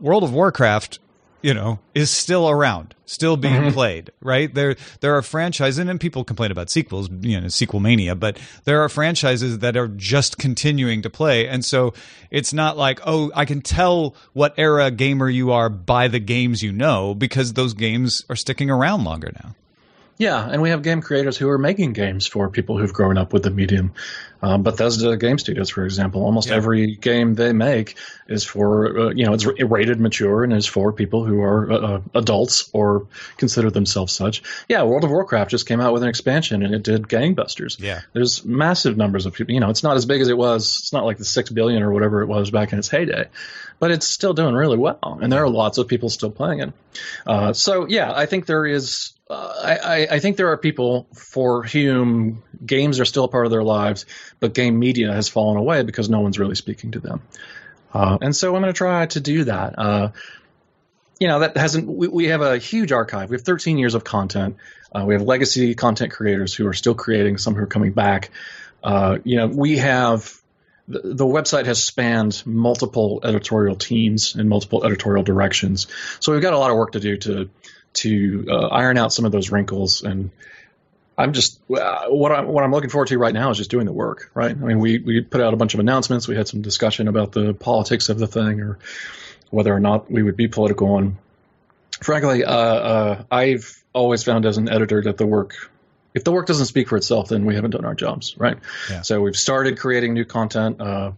World 0.00 0.24
of 0.24 0.32
Warcraft 0.32 0.98
you 1.40 1.54
know, 1.54 1.78
is 1.94 2.10
still 2.10 2.48
around, 2.48 2.94
still 3.06 3.36
being 3.36 3.54
mm-hmm. 3.54 3.70
played, 3.74 4.10
right? 4.20 4.52
There 4.52 4.76
there 5.00 5.16
are 5.16 5.22
franchises 5.22 5.78
and 5.78 6.00
people 6.00 6.24
complain 6.24 6.50
about 6.50 6.70
sequels, 6.70 7.08
you 7.20 7.40
know, 7.40 7.48
sequel 7.48 7.80
mania, 7.80 8.14
but 8.14 8.38
there 8.64 8.82
are 8.82 8.88
franchises 8.88 9.60
that 9.60 9.76
are 9.76 9.88
just 9.88 10.38
continuing 10.38 11.02
to 11.02 11.10
play. 11.10 11.46
And 11.46 11.64
so 11.64 11.94
it's 12.30 12.52
not 12.52 12.76
like, 12.76 13.00
oh, 13.06 13.30
I 13.34 13.44
can 13.44 13.60
tell 13.60 14.16
what 14.32 14.54
era 14.56 14.90
gamer 14.90 15.28
you 15.28 15.52
are 15.52 15.68
by 15.68 16.08
the 16.08 16.18
games 16.18 16.62
you 16.62 16.72
know 16.72 17.14
because 17.14 17.52
those 17.52 17.74
games 17.74 18.24
are 18.28 18.36
sticking 18.36 18.70
around 18.70 19.04
longer 19.04 19.32
now. 19.42 19.54
Yeah, 20.18 20.44
and 20.50 20.60
we 20.60 20.70
have 20.70 20.82
game 20.82 21.00
creators 21.00 21.36
who 21.36 21.48
are 21.48 21.58
making 21.58 21.92
games 21.92 22.26
for 22.26 22.50
people 22.50 22.76
who've 22.76 22.92
grown 22.92 23.16
up 23.16 23.32
with 23.32 23.44
the 23.44 23.50
medium. 23.50 23.92
Um, 24.42 24.64
Bethesda 24.64 25.16
Game 25.16 25.38
Studios, 25.38 25.70
for 25.70 25.84
example, 25.84 26.22
almost 26.22 26.48
yeah. 26.48 26.56
every 26.56 26.96
game 26.96 27.34
they 27.34 27.52
make 27.52 27.96
is 28.28 28.44
for 28.44 28.98
uh, 28.98 29.10
you 29.10 29.26
know 29.26 29.32
it's 29.32 29.46
rated 29.46 30.00
mature 30.00 30.44
and 30.44 30.52
is 30.52 30.66
for 30.66 30.92
people 30.92 31.24
who 31.24 31.40
are 31.40 31.72
uh, 31.72 31.76
uh, 31.76 32.00
adults 32.14 32.68
or 32.72 33.06
consider 33.36 33.70
themselves 33.70 34.12
such. 34.12 34.42
Yeah, 34.68 34.82
World 34.84 35.04
of 35.04 35.10
Warcraft 35.10 35.50
just 35.50 35.66
came 35.66 35.80
out 35.80 35.92
with 35.92 36.02
an 36.02 36.08
expansion 36.08 36.64
and 36.64 36.74
it 36.74 36.82
did 36.82 37.02
gangbusters. 37.02 37.80
Yeah, 37.80 38.00
there's 38.12 38.44
massive 38.44 38.96
numbers 38.96 39.26
of 39.26 39.34
people. 39.34 39.54
You 39.54 39.60
know, 39.60 39.70
it's 39.70 39.82
not 39.82 39.96
as 39.96 40.06
big 40.06 40.20
as 40.20 40.28
it 40.28 40.38
was. 40.38 40.78
It's 40.80 40.92
not 40.92 41.04
like 41.04 41.18
the 41.18 41.24
six 41.24 41.50
billion 41.50 41.82
or 41.82 41.92
whatever 41.92 42.22
it 42.22 42.26
was 42.26 42.50
back 42.50 42.72
in 42.72 42.78
its 42.78 42.88
heyday, 42.88 43.28
but 43.80 43.90
it's 43.90 44.06
still 44.06 44.34
doing 44.34 44.54
really 44.54 44.78
well, 44.78 45.18
and 45.20 45.32
there 45.32 45.42
are 45.42 45.50
lots 45.50 45.78
of 45.78 45.88
people 45.88 46.10
still 46.10 46.30
playing 46.30 46.60
it. 46.60 46.72
Uh, 47.26 47.52
so 47.52 47.86
yeah, 47.88 48.12
I 48.12 48.26
think 48.26 48.46
there 48.46 48.66
is 48.66 49.14
I, 49.30 50.06
I, 50.10 50.18
think 50.20 50.36
there 50.36 50.52
are 50.52 50.56
people 50.56 51.06
for 51.14 51.62
whom 51.62 52.42
games 52.64 52.98
are 52.98 53.04
still 53.04 53.24
a 53.24 53.28
part 53.28 53.44
of 53.44 53.52
their 53.52 53.62
lives, 53.62 54.06
but 54.40 54.54
game 54.54 54.78
media 54.78 55.12
has 55.12 55.28
fallen 55.28 55.58
away 55.58 55.82
because 55.82 56.08
no 56.08 56.20
one's 56.20 56.38
really 56.38 56.54
speaking 56.54 56.92
to 56.92 57.00
them. 57.00 57.22
Uh, 57.92 58.18
and 58.22 58.34
so 58.34 58.54
I'm 58.54 58.62
going 58.62 58.72
to 58.72 58.76
try 58.76 59.06
to 59.06 59.20
do 59.20 59.44
that. 59.44 59.78
Uh, 59.78 60.10
you 61.18 61.28
know, 61.28 61.40
that 61.40 61.56
hasn't, 61.56 61.86
we, 61.88 62.08
we, 62.08 62.26
have 62.28 62.40
a 62.40 62.58
huge 62.58 62.92
archive. 62.92 63.30
We 63.30 63.36
have 63.36 63.44
13 63.44 63.76
years 63.76 63.94
of 63.94 64.04
content. 64.04 64.56
Uh, 64.92 65.04
we 65.06 65.14
have 65.14 65.22
legacy 65.22 65.74
content 65.74 66.12
creators 66.12 66.54
who 66.54 66.66
are 66.66 66.72
still 66.72 66.94
creating, 66.94 67.38
some 67.38 67.54
who 67.54 67.62
are 67.62 67.66
coming 67.66 67.92
back. 67.92 68.30
Uh, 68.82 69.18
you 69.24 69.36
know, 69.36 69.46
we 69.48 69.78
have, 69.78 70.40
the, 70.86 71.00
the 71.00 71.26
website 71.26 71.66
has 71.66 71.82
spanned 71.82 72.42
multiple 72.46 73.20
editorial 73.24 73.76
teams 73.76 74.36
and 74.36 74.48
multiple 74.48 74.84
editorial 74.84 75.24
directions. 75.24 75.86
So 76.20 76.32
we've 76.32 76.42
got 76.42 76.54
a 76.54 76.58
lot 76.58 76.70
of 76.70 76.76
work 76.76 76.92
to 76.92 77.00
do 77.00 77.16
to, 77.18 77.50
to 78.02 78.46
uh, 78.50 78.66
iron 78.68 78.98
out 78.98 79.12
some 79.12 79.24
of 79.24 79.32
those 79.32 79.50
wrinkles 79.50 80.02
and 80.02 80.30
I'm 81.18 81.32
just 81.32 81.58
uh, 81.68 82.06
what 82.06 82.30
I'm 82.30 82.46
what 82.46 82.62
I'm 82.62 82.70
looking 82.70 82.90
forward 82.90 83.08
to 83.08 83.18
right 83.18 83.34
now 83.34 83.50
is 83.50 83.58
just 83.58 83.70
doing 83.70 83.86
the 83.86 83.92
work, 83.92 84.30
right? 84.34 84.52
I 84.52 84.54
mean, 84.54 84.78
we 84.78 84.98
we 84.98 85.20
put 85.20 85.40
out 85.40 85.52
a 85.52 85.56
bunch 85.56 85.74
of 85.74 85.80
announcements. 85.80 86.28
We 86.28 86.36
had 86.36 86.46
some 86.46 86.62
discussion 86.62 87.08
about 87.08 87.32
the 87.32 87.54
politics 87.54 88.08
of 88.08 88.20
the 88.20 88.28
thing 88.28 88.60
or 88.60 88.78
whether 89.50 89.74
or 89.74 89.80
not 89.80 90.08
we 90.08 90.22
would 90.22 90.36
be 90.36 90.46
political. 90.46 90.96
And 90.96 91.16
frankly, 92.00 92.44
uh, 92.44 92.54
uh, 92.54 93.24
I've 93.32 93.82
always 93.92 94.22
found 94.22 94.46
as 94.46 94.58
an 94.58 94.68
editor 94.68 95.02
that 95.02 95.16
the 95.16 95.26
work, 95.26 95.54
if 96.14 96.22
the 96.22 96.30
work 96.30 96.46
doesn't 96.46 96.66
speak 96.66 96.88
for 96.88 96.96
itself, 96.96 97.30
then 97.30 97.46
we 97.46 97.56
haven't 97.56 97.72
done 97.72 97.84
our 97.84 97.96
jobs, 97.96 98.36
right? 98.38 98.58
Yeah. 98.88 99.02
So 99.02 99.20
we've 99.20 99.36
started 99.36 99.78
creating 99.80 100.14
new 100.14 100.24
content. 100.24 100.80
Uh, 100.80 101.12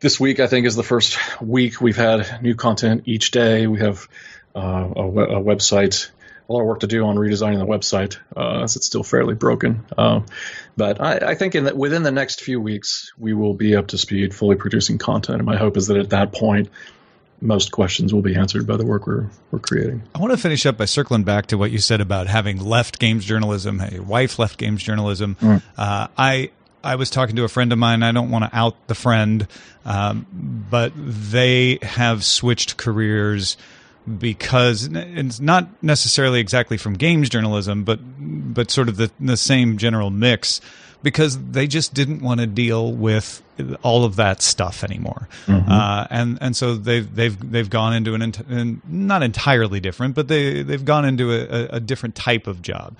this 0.00 0.18
week, 0.18 0.40
I 0.40 0.48
think, 0.48 0.66
is 0.66 0.74
the 0.74 0.82
first 0.82 1.18
week 1.40 1.80
we've 1.80 1.96
had 1.96 2.42
new 2.42 2.56
content 2.56 3.04
each 3.06 3.30
day. 3.30 3.68
We 3.68 3.78
have 3.78 4.08
uh, 4.56 4.88
a, 4.96 5.02
a 5.02 5.40
website 5.40 6.10
a 6.48 6.52
lot 6.52 6.60
of 6.60 6.66
work 6.66 6.80
to 6.80 6.86
do 6.86 7.04
on 7.04 7.16
redesigning 7.16 7.58
the 7.58 7.66
website 7.66 8.18
uh, 8.36 8.62
as 8.62 8.76
it's 8.76 8.86
still 8.86 9.02
fairly 9.02 9.34
broken. 9.34 9.84
Uh, 9.96 10.20
but 10.76 11.00
I, 11.00 11.30
I 11.30 11.34
think 11.34 11.54
in 11.54 11.64
the, 11.64 11.74
within 11.74 12.02
the 12.02 12.12
next 12.12 12.40
few 12.40 12.60
weeks, 12.60 13.12
we 13.18 13.34
will 13.34 13.54
be 13.54 13.74
up 13.74 13.88
to 13.88 13.98
speed, 13.98 14.34
fully 14.34 14.56
producing 14.56 14.98
content. 14.98 15.38
And 15.38 15.46
my 15.46 15.56
hope 15.56 15.76
is 15.76 15.88
that 15.88 15.96
at 15.96 16.10
that 16.10 16.32
point, 16.32 16.68
most 17.40 17.72
questions 17.72 18.14
will 18.14 18.22
be 18.22 18.36
answered 18.36 18.66
by 18.66 18.76
the 18.76 18.86
work 18.86 19.06
we're, 19.06 19.28
we're 19.50 19.58
creating. 19.58 20.02
I 20.14 20.20
want 20.20 20.32
to 20.32 20.38
finish 20.38 20.64
up 20.66 20.78
by 20.78 20.86
circling 20.86 21.24
back 21.24 21.46
to 21.48 21.58
what 21.58 21.70
you 21.70 21.78
said 21.78 22.00
about 22.00 22.28
having 22.28 22.58
left 22.58 22.98
games 22.98 23.24
journalism. 23.24 23.82
Your 23.92 24.02
wife 24.02 24.38
left 24.38 24.58
games 24.58 24.82
journalism. 24.82 25.36
Mm. 25.40 25.62
Uh, 25.76 26.08
I 26.16 26.50
I 26.82 26.94
was 26.94 27.10
talking 27.10 27.34
to 27.36 27.44
a 27.44 27.48
friend 27.48 27.72
of 27.72 27.78
mine. 27.78 28.04
I 28.04 28.12
don't 28.12 28.30
want 28.30 28.44
to 28.44 28.56
out 28.56 28.86
the 28.86 28.94
friend, 28.94 29.48
um, 29.84 30.24
but 30.70 30.92
they 30.94 31.80
have 31.82 32.24
switched 32.24 32.76
careers 32.76 33.56
because 34.18 34.88
it's 34.92 35.40
not 35.40 35.68
necessarily 35.82 36.40
exactly 36.40 36.76
from 36.76 36.94
games 36.94 37.28
journalism, 37.28 37.84
but 37.84 37.98
but 38.54 38.70
sort 38.70 38.88
of 38.88 38.96
the 38.96 39.10
the 39.20 39.36
same 39.36 39.78
general 39.78 40.10
mix 40.10 40.60
because 41.02 41.38
they 41.50 41.66
just 41.66 41.94
didn't 41.94 42.20
want 42.20 42.40
to 42.40 42.46
deal 42.46 42.92
with 42.92 43.42
all 43.82 44.04
of 44.04 44.16
that 44.16 44.42
stuff 44.42 44.82
anymore, 44.84 45.28
Mm-hmm. 45.46 45.70
uh, 45.70 46.06
and 46.10 46.38
and 46.40 46.56
so 46.56 46.74
they've 46.74 47.12
they've 47.14 47.50
they've 47.52 47.70
gone 47.70 47.94
into 47.94 48.14
an, 48.14 48.22
ent- 48.22 48.40
an 48.48 48.80
not 48.88 49.22
entirely 49.22 49.80
different, 49.80 50.14
but 50.14 50.28
they 50.28 50.62
they've 50.62 50.84
gone 50.84 51.04
into 51.04 51.32
a, 51.32 51.76
a 51.76 51.80
different 51.80 52.14
type 52.14 52.46
of 52.46 52.62
job. 52.62 52.96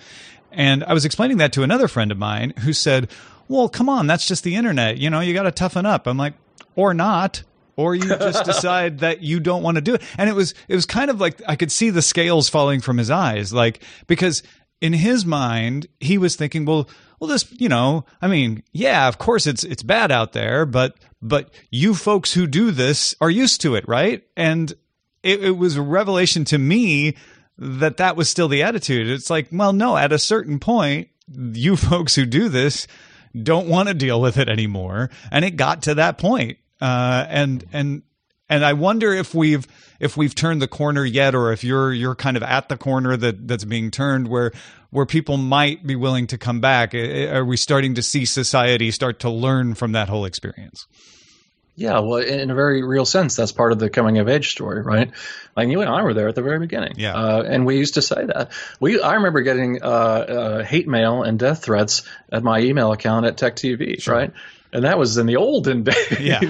And 0.52 0.84
I 0.84 0.94
was 0.94 1.04
explaining 1.04 1.36
that 1.38 1.52
to 1.54 1.62
another 1.62 1.88
friend 1.88 2.10
of 2.10 2.18
mine 2.18 2.52
who 2.60 2.72
said, 2.72 3.10
"Well, 3.48 3.68
come 3.68 3.88
on, 3.88 4.06
that's 4.06 4.26
just 4.26 4.42
the 4.44 4.54
internet. 4.56 4.98
You 4.98 5.10
know, 5.10 5.20
you 5.20 5.34
got 5.34 5.42
to 5.44 5.50
toughen 5.52 5.84
up." 5.86 6.06
I'm 6.06 6.16
like, 6.16 6.34
"Or 6.74 6.94
not." 6.94 7.42
Or 7.76 7.94
you 7.94 8.08
just 8.08 8.44
decide 8.46 9.00
that 9.00 9.22
you 9.22 9.38
don't 9.38 9.62
want 9.62 9.76
to 9.76 9.82
do 9.82 9.94
it. 9.94 10.02
And 10.16 10.30
it 10.30 10.34
was 10.34 10.54
it 10.68 10.74
was 10.74 10.86
kind 10.86 11.10
of 11.10 11.20
like 11.20 11.42
I 11.46 11.56
could 11.56 11.70
see 11.70 11.90
the 11.90 12.02
scales 12.02 12.48
falling 12.48 12.80
from 12.80 12.98
his 12.98 13.10
eyes, 13.10 13.52
like 13.52 13.82
because 14.06 14.42
in 14.80 14.92
his 14.92 15.24
mind 15.24 15.86
he 16.00 16.18
was 16.18 16.36
thinking, 16.36 16.64
well, 16.64 16.88
well, 17.20 17.28
this, 17.28 17.50
you 17.52 17.68
know, 17.68 18.04
I 18.20 18.28
mean, 18.28 18.62
yeah, 18.72 19.08
of 19.08 19.18
course 19.18 19.46
it's 19.46 19.64
it's 19.64 19.82
bad 19.82 20.10
out 20.10 20.32
there, 20.32 20.66
but 20.66 20.96
but 21.22 21.50
you 21.70 21.94
folks 21.94 22.32
who 22.32 22.46
do 22.46 22.70
this 22.70 23.14
are 23.20 23.30
used 23.30 23.60
to 23.62 23.74
it, 23.74 23.86
right? 23.88 24.22
And 24.36 24.72
it, 25.22 25.42
it 25.42 25.56
was 25.56 25.76
a 25.76 25.82
revelation 25.82 26.44
to 26.46 26.58
me 26.58 27.16
that 27.58 27.96
that 27.96 28.16
was 28.16 28.28
still 28.28 28.48
the 28.48 28.62
attitude. 28.62 29.08
It's 29.08 29.30
like, 29.30 29.48
well, 29.50 29.72
no, 29.72 29.96
at 29.96 30.12
a 30.12 30.18
certain 30.18 30.58
point, 30.58 31.08
you 31.28 31.76
folks 31.76 32.14
who 32.14 32.26
do 32.26 32.48
this 32.48 32.86
don't 33.42 33.68
want 33.68 33.88
to 33.88 33.94
deal 33.94 34.20
with 34.20 34.38
it 34.38 34.48
anymore, 34.48 35.10
and 35.30 35.44
it 35.44 35.56
got 35.56 35.82
to 35.82 35.94
that 35.94 36.18
point. 36.18 36.58
Uh, 36.80 37.24
and 37.28 37.64
and 37.72 38.02
and 38.48 38.64
I 38.64 38.74
wonder 38.74 39.12
if 39.12 39.34
we've 39.34 39.66
if 39.98 40.16
we've 40.16 40.34
turned 40.34 40.62
the 40.62 40.68
corner 40.68 41.04
yet, 41.04 41.34
or 41.34 41.52
if 41.52 41.64
you're 41.64 41.92
you're 41.92 42.14
kind 42.14 42.36
of 42.36 42.42
at 42.42 42.68
the 42.68 42.76
corner 42.76 43.16
that 43.16 43.48
that's 43.48 43.64
being 43.64 43.90
turned 43.90 44.28
where 44.28 44.52
where 44.90 45.06
people 45.06 45.36
might 45.36 45.86
be 45.86 45.96
willing 45.96 46.26
to 46.28 46.38
come 46.38 46.60
back. 46.60 46.94
Are 46.94 47.44
we 47.44 47.56
starting 47.56 47.94
to 47.94 48.02
see 48.02 48.24
society 48.24 48.90
start 48.90 49.20
to 49.20 49.30
learn 49.30 49.74
from 49.74 49.92
that 49.92 50.08
whole 50.08 50.24
experience? 50.24 50.86
Yeah, 51.78 51.98
well, 51.98 52.22
in 52.22 52.50
a 52.50 52.54
very 52.54 52.82
real 52.82 53.04
sense, 53.04 53.36
that's 53.36 53.52
part 53.52 53.70
of 53.70 53.78
the 53.78 53.90
coming 53.90 54.16
of 54.16 54.28
age 54.30 54.50
story, 54.50 54.80
right? 54.80 55.10
Like 55.54 55.68
you 55.68 55.82
and 55.82 55.90
I 55.90 56.02
were 56.04 56.14
there 56.14 56.26
at 56.26 56.34
the 56.34 56.40
very 56.40 56.58
beginning, 56.58 56.94
Yeah. 56.96 57.14
uh, 57.14 57.42
and 57.42 57.66
we 57.66 57.76
used 57.76 57.94
to 57.94 58.02
say 58.02 58.24
that. 58.24 58.52
We, 58.80 58.98
I 59.02 59.16
remember 59.16 59.42
getting 59.42 59.82
uh, 59.82 59.86
uh, 59.86 60.64
hate 60.64 60.88
mail 60.88 61.22
and 61.22 61.38
death 61.38 61.62
threats 61.64 62.04
at 62.32 62.42
my 62.42 62.60
email 62.60 62.92
account 62.92 63.26
at 63.26 63.36
Tech 63.36 63.56
TV, 63.56 64.06
right? 64.08 64.32
And 64.76 64.84
that 64.84 64.98
was 64.98 65.16
in 65.16 65.24
the 65.24 65.36
olden 65.36 65.82
days. 65.84 66.20
Yeah. 66.20 66.40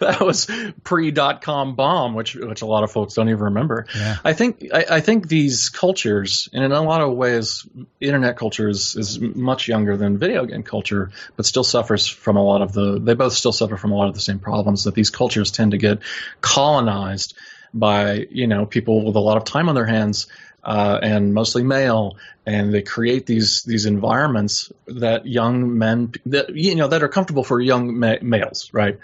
that 0.00 0.18
was 0.20 0.50
pre 0.84 1.10
dot 1.12 1.40
com 1.40 1.76
bomb, 1.76 2.12
which 2.12 2.34
which 2.34 2.60
a 2.60 2.66
lot 2.66 2.84
of 2.84 2.92
folks 2.92 3.14
don't 3.14 3.30
even 3.30 3.44
remember. 3.44 3.86
Yeah. 3.96 4.18
I 4.22 4.34
think 4.34 4.66
I, 4.70 4.84
I 4.90 5.00
think 5.00 5.28
these 5.28 5.70
cultures, 5.70 6.50
and 6.52 6.62
in 6.62 6.72
a 6.72 6.82
lot 6.82 7.00
of 7.00 7.16
ways, 7.16 7.66
internet 7.98 8.36
culture 8.36 8.68
is, 8.68 8.96
is 8.96 9.18
much 9.18 9.66
younger 9.66 9.96
than 9.96 10.18
video 10.18 10.44
game 10.44 10.62
culture, 10.62 11.10
but 11.36 11.46
still 11.46 11.64
suffers 11.64 12.06
from 12.06 12.36
a 12.36 12.44
lot 12.44 12.60
of 12.60 12.74
the. 12.74 13.00
They 13.00 13.14
both 13.14 13.32
still 13.32 13.52
suffer 13.52 13.78
from 13.78 13.92
a 13.92 13.96
lot 13.96 14.08
of 14.08 14.14
the 14.14 14.20
same 14.20 14.40
problems 14.40 14.84
that 14.84 14.94
these 14.94 15.08
cultures 15.08 15.50
tend 15.50 15.70
to 15.70 15.78
get 15.78 16.00
colonized 16.42 17.34
by 17.72 18.26
you 18.30 18.46
know 18.46 18.66
people 18.66 19.04
with 19.04 19.16
a 19.16 19.20
lot 19.20 19.36
of 19.36 19.44
time 19.44 19.68
on 19.68 19.74
their 19.74 19.86
hands 19.86 20.26
uh, 20.62 20.98
and 21.02 21.32
mostly 21.32 21.62
male, 21.62 22.16
and 22.44 22.72
they 22.72 22.82
create 22.82 23.26
these 23.26 23.62
these 23.62 23.86
environments 23.86 24.70
that 24.86 25.26
young 25.26 25.78
men 25.78 26.12
that 26.26 26.54
you 26.54 26.74
know 26.74 26.88
that 26.88 27.02
are 27.02 27.08
comfortable 27.08 27.44
for 27.44 27.60
young 27.60 27.98
ma- 27.98 28.16
males, 28.22 28.70
right? 28.72 28.98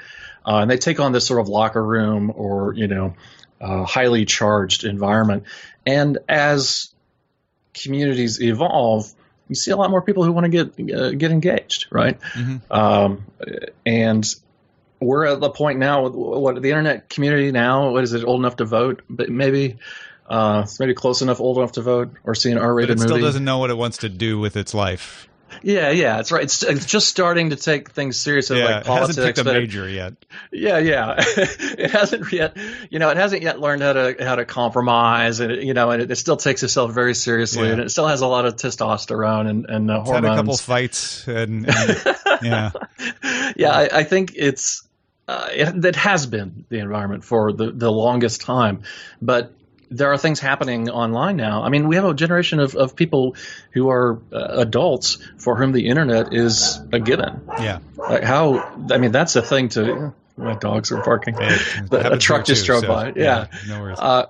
Uh, 0.44 0.58
and 0.58 0.70
they 0.70 0.78
take 0.78 1.00
on 1.00 1.12
this 1.12 1.26
sort 1.26 1.40
of 1.40 1.48
locker 1.48 1.84
room 1.84 2.32
or 2.34 2.74
you 2.74 2.86
know 2.86 3.14
uh, 3.60 3.84
highly 3.84 4.24
charged 4.24 4.84
environment. 4.84 5.44
And 5.86 6.18
as 6.28 6.92
communities 7.72 8.40
evolve, 8.40 9.10
you 9.48 9.54
see 9.54 9.70
a 9.70 9.76
lot 9.76 9.90
more 9.90 10.02
people 10.02 10.24
who 10.24 10.32
want 10.32 10.44
to 10.44 10.64
get 10.64 10.94
uh, 10.94 11.10
get 11.12 11.30
engaged, 11.30 11.86
right? 11.90 12.18
Um, 12.70 13.24
and 13.84 14.34
we're 15.00 15.26
at 15.26 15.40
the 15.40 15.50
point 15.50 15.78
now. 15.78 16.08
What 16.08 16.60
the 16.60 16.70
internet 16.70 17.08
community 17.08 17.52
now? 17.52 17.90
What 17.90 18.04
is 18.04 18.12
it? 18.12 18.24
Old 18.24 18.40
enough 18.40 18.56
to 18.56 18.64
vote, 18.64 19.02
but 19.08 19.28
maybe. 19.28 19.78
Uh, 20.28 20.62
it's 20.64 20.80
maybe 20.80 20.92
close 20.92 21.22
enough, 21.22 21.40
old 21.40 21.56
enough 21.58 21.70
to 21.72 21.82
vote, 21.82 22.12
or 22.24 22.34
see 22.34 22.50
an 22.50 22.58
R-rated 22.58 22.98
movie. 22.98 23.04
it 23.04 23.08
still 23.14 23.20
doesn't 23.24 23.44
know 23.44 23.58
what 23.58 23.70
it 23.70 23.76
wants 23.76 23.98
to 23.98 24.08
do 24.08 24.40
with 24.40 24.56
its 24.56 24.74
life. 24.74 25.28
Yeah, 25.62 25.90
yeah, 25.90 26.16
that's 26.16 26.32
right. 26.32 26.42
It's, 26.42 26.64
it's 26.64 26.84
just 26.84 27.06
starting 27.06 27.50
to 27.50 27.56
take 27.56 27.92
things 27.92 28.16
seriously, 28.20 28.58
Yeah, 28.58 28.64
like 28.64 28.76
it 28.80 28.86
politics. 28.86 29.16
hasn't 29.16 29.26
picked 29.28 29.38
a 29.38 29.44
but- 29.44 29.52
major 29.54 29.88
yet. 29.88 30.14
Yeah, 30.50 30.78
yeah. 30.78 31.14
it 31.18 31.92
hasn't 31.92 32.32
yet, 32.32 32.56
you 32.90 32.98
know, 32.98 33.10
it 33.10 33.16
hasn't 33.16 33.42
yet 33.42 33.60
learned 33.60 33.82
how 33.82 33.92
to 33.92 34.16
how 34.18 34.34
to 34.34 34.44
compromise, 34.44 35.38
and 35.38 35.52
it, 35.52 35.62
you 35.62 35.72
know, 35.74 35.92
and 35.92 36.02
it, 36.02 36.10
it 36.10 36.16
still 36.16 36.36
takes 36.36 36.64
itself 36.64 36.92
very 36.92 37.14
seriously, 37.14 37.66
Yeah. 37.68 37.74
and 37.74 37.80
it 37.82 37.90
still 37.92 38.08
has 38.08 38.20
a 38.22 38.26
lot 38.26 38.46
of 38.46 38.56
testosterone 38.56 39.48
and 39.48 39.66
and 39.66 39.90
uh, 39.92 40.00
It's 40.00 40.10
had 40.10 40.24
a 40.24 40.34
couple 40.34 40.56
fights, 40.56 41.28
and, 41.28 41.68
and 41.70 42.04
yeah, 42.42 42.70
yeah, 43.54 43.70
I, 43.70 43.88
I 43.92 44.02
think 44.02 44.32
it's 44.34 44.82
uh, 45.28 45.48
it, 45.50 45.84
it 45.84 45.96
has 45.96 46.26
been 46.26 46.64
the 46.68 46.78
environment 46.78 47.24
for 47.24 47.52
the 47.52 47.72
the 47.72 47.90
longest 47.90 48.42
time, 48.42 48.82
but 49.20 49.52
there 49.90 50.12
are 50.12 50.18
things 50.18 50.40
happening 50.40 50.90
online 50.90 51.36
now. 51.36 51.62
I 51.62 51.68
mean, 51.68 51.88
we 51.88 51.96
have 51.96 52.04
a 52.04 52.14
generation 52.14 52.58
of, 52.58 52.74
of 52.74 52.96
people 52.96 53.36
who 53.72 53.88
are 53.88 54.20
uh, 54.32 54.60
adults 54.60 55.18
for 55.38 55.56
whom 55.56 55.72
the 55.72 55.86
internet 55.88 56.34
is 56.34 56.80
a 56.92 56.98
given. 56.98 57.42
yeah. 57.60 57.78
Like 57.96 58.22
how? 58.22 58.58
I 58.90 58.98
mean, 58.98 59.12
that's 59.12 59.36
a 59.36 59.42
thing 59.42 59.68
to. 59.70 60.14
My 60.36 60.54
dogs 60.54 60.92
are 60.92 61.02
barking. 61.02 61.34
A 61.92 62.18
truck 62.18 62.44
just 62.44 62.66
drove 62.66 62.82
so, 62.82 62.88
by. 62.88 63.12
Yeah. 63.16 63.46
no 63.66 63.80
worries. 63.80 63.98
Uh, 63.98 64.26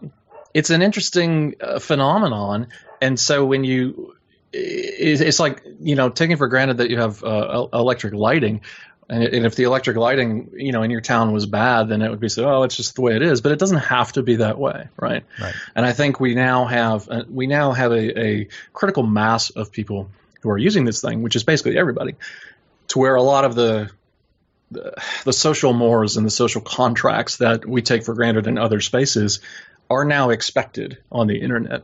it's 0.55 0.71
an 0.71 0.81
interesting 0.81 1.57
uh, 1.61 1.81
phenomenon, 1.81 2.69
and 3.03 3.19
so 3.19 3.45
when 3.45 3.65
you, 3.65 4.15
it's 4.53 5.41
like 5.41 5.65
you 5.81 5.97
know 5.97 6.09
taking 6.09 6.37
for 6.37 6.47
granted 6.47 6.79
that 6.79 6.91
you 6.91 6.99
have 7.01 7.25
uh, 7.25 7.67
electric 7.73 8.15
lighting. 8.15 8.61
And, 9.09 9.23
and 9.23 9.47
if 9.47 9.55
the 9.55 9.65
electric 9.65 9.97
lighting, 9.97 10.51
you 10.57 10.73
know, 10.73 10.83
in 10.83 10.91
your 10.91 11.01
town 11.01 11.33
was 11.33 11.47
bad, 11.47 11.89
then 11.89 12.03
it 12.03 12.11
would 12.11 12.21
be 12.21 12.29
so. 12.29 12.49
Oh, 12.49 12.63
it's 12.65 12.77
just 12.77 12.97
the 12.97 13.03
way 13.03 13.15
it 13.15 13.23
is. 13.23 13.41
But 13.41 13.53
it 13.53 13.59
doesn't 13.59 13.79
have 13.79 14.13
to 14.15 14.23
be 14.23 14.37
that 14.37 14.59
way, 14.59 14.89
right? 14.97 15.25
Right. 15.41 15.55
And 15.75 15.87
I 15.87 15.93
think 15.93 16.19
we 16.19 16.35
now 16.35 16.65
have 16.67 17.09
uh, 17.09 17.25
we 17.31 17.47
now 17.47 17.73
have 17.73 17.93
a, 17.93 18.21
a 18.21 18.49
critical 18.73 19.05
mass 19.05 19.51
of 19.51 19.71
people 19.71 20.11
who 20.41 20.51
are 20.51 20.59
using 20.59 20.85
this 20.85 21.01
thing, 21.01 21.23
which 21.23 21.37
is 21.37 21.45
basically 21.45 21.79
everybody, 21.79 22.17
to 22.89 22.99
where 22.99 23.15
a 23.15 23.23
lot 23.23 23.45
of 23.45 23.55
the 23.55 23.91
the, 24.71 24.95
the 25.25 25.33
social 25.33 25.73
mores 25.73 26.17
and 26.17 26.27
the 26.27 26.31
social 26.31 26.61
contracts 26.61 27.37
that 27.37 27.65
we 27.65 27.83
take 27.83 28.05
for 28.05 28.15
granted 28.15 28.49
in 28.49 28.59
other 28.59 28.81
spaces 28.81 29.41
are 29.89 30.05
now 30.05 30.31
expected 30.31 30.99
on 31.13 31.29
the 31.29 31.41
internet. 31.41 31.83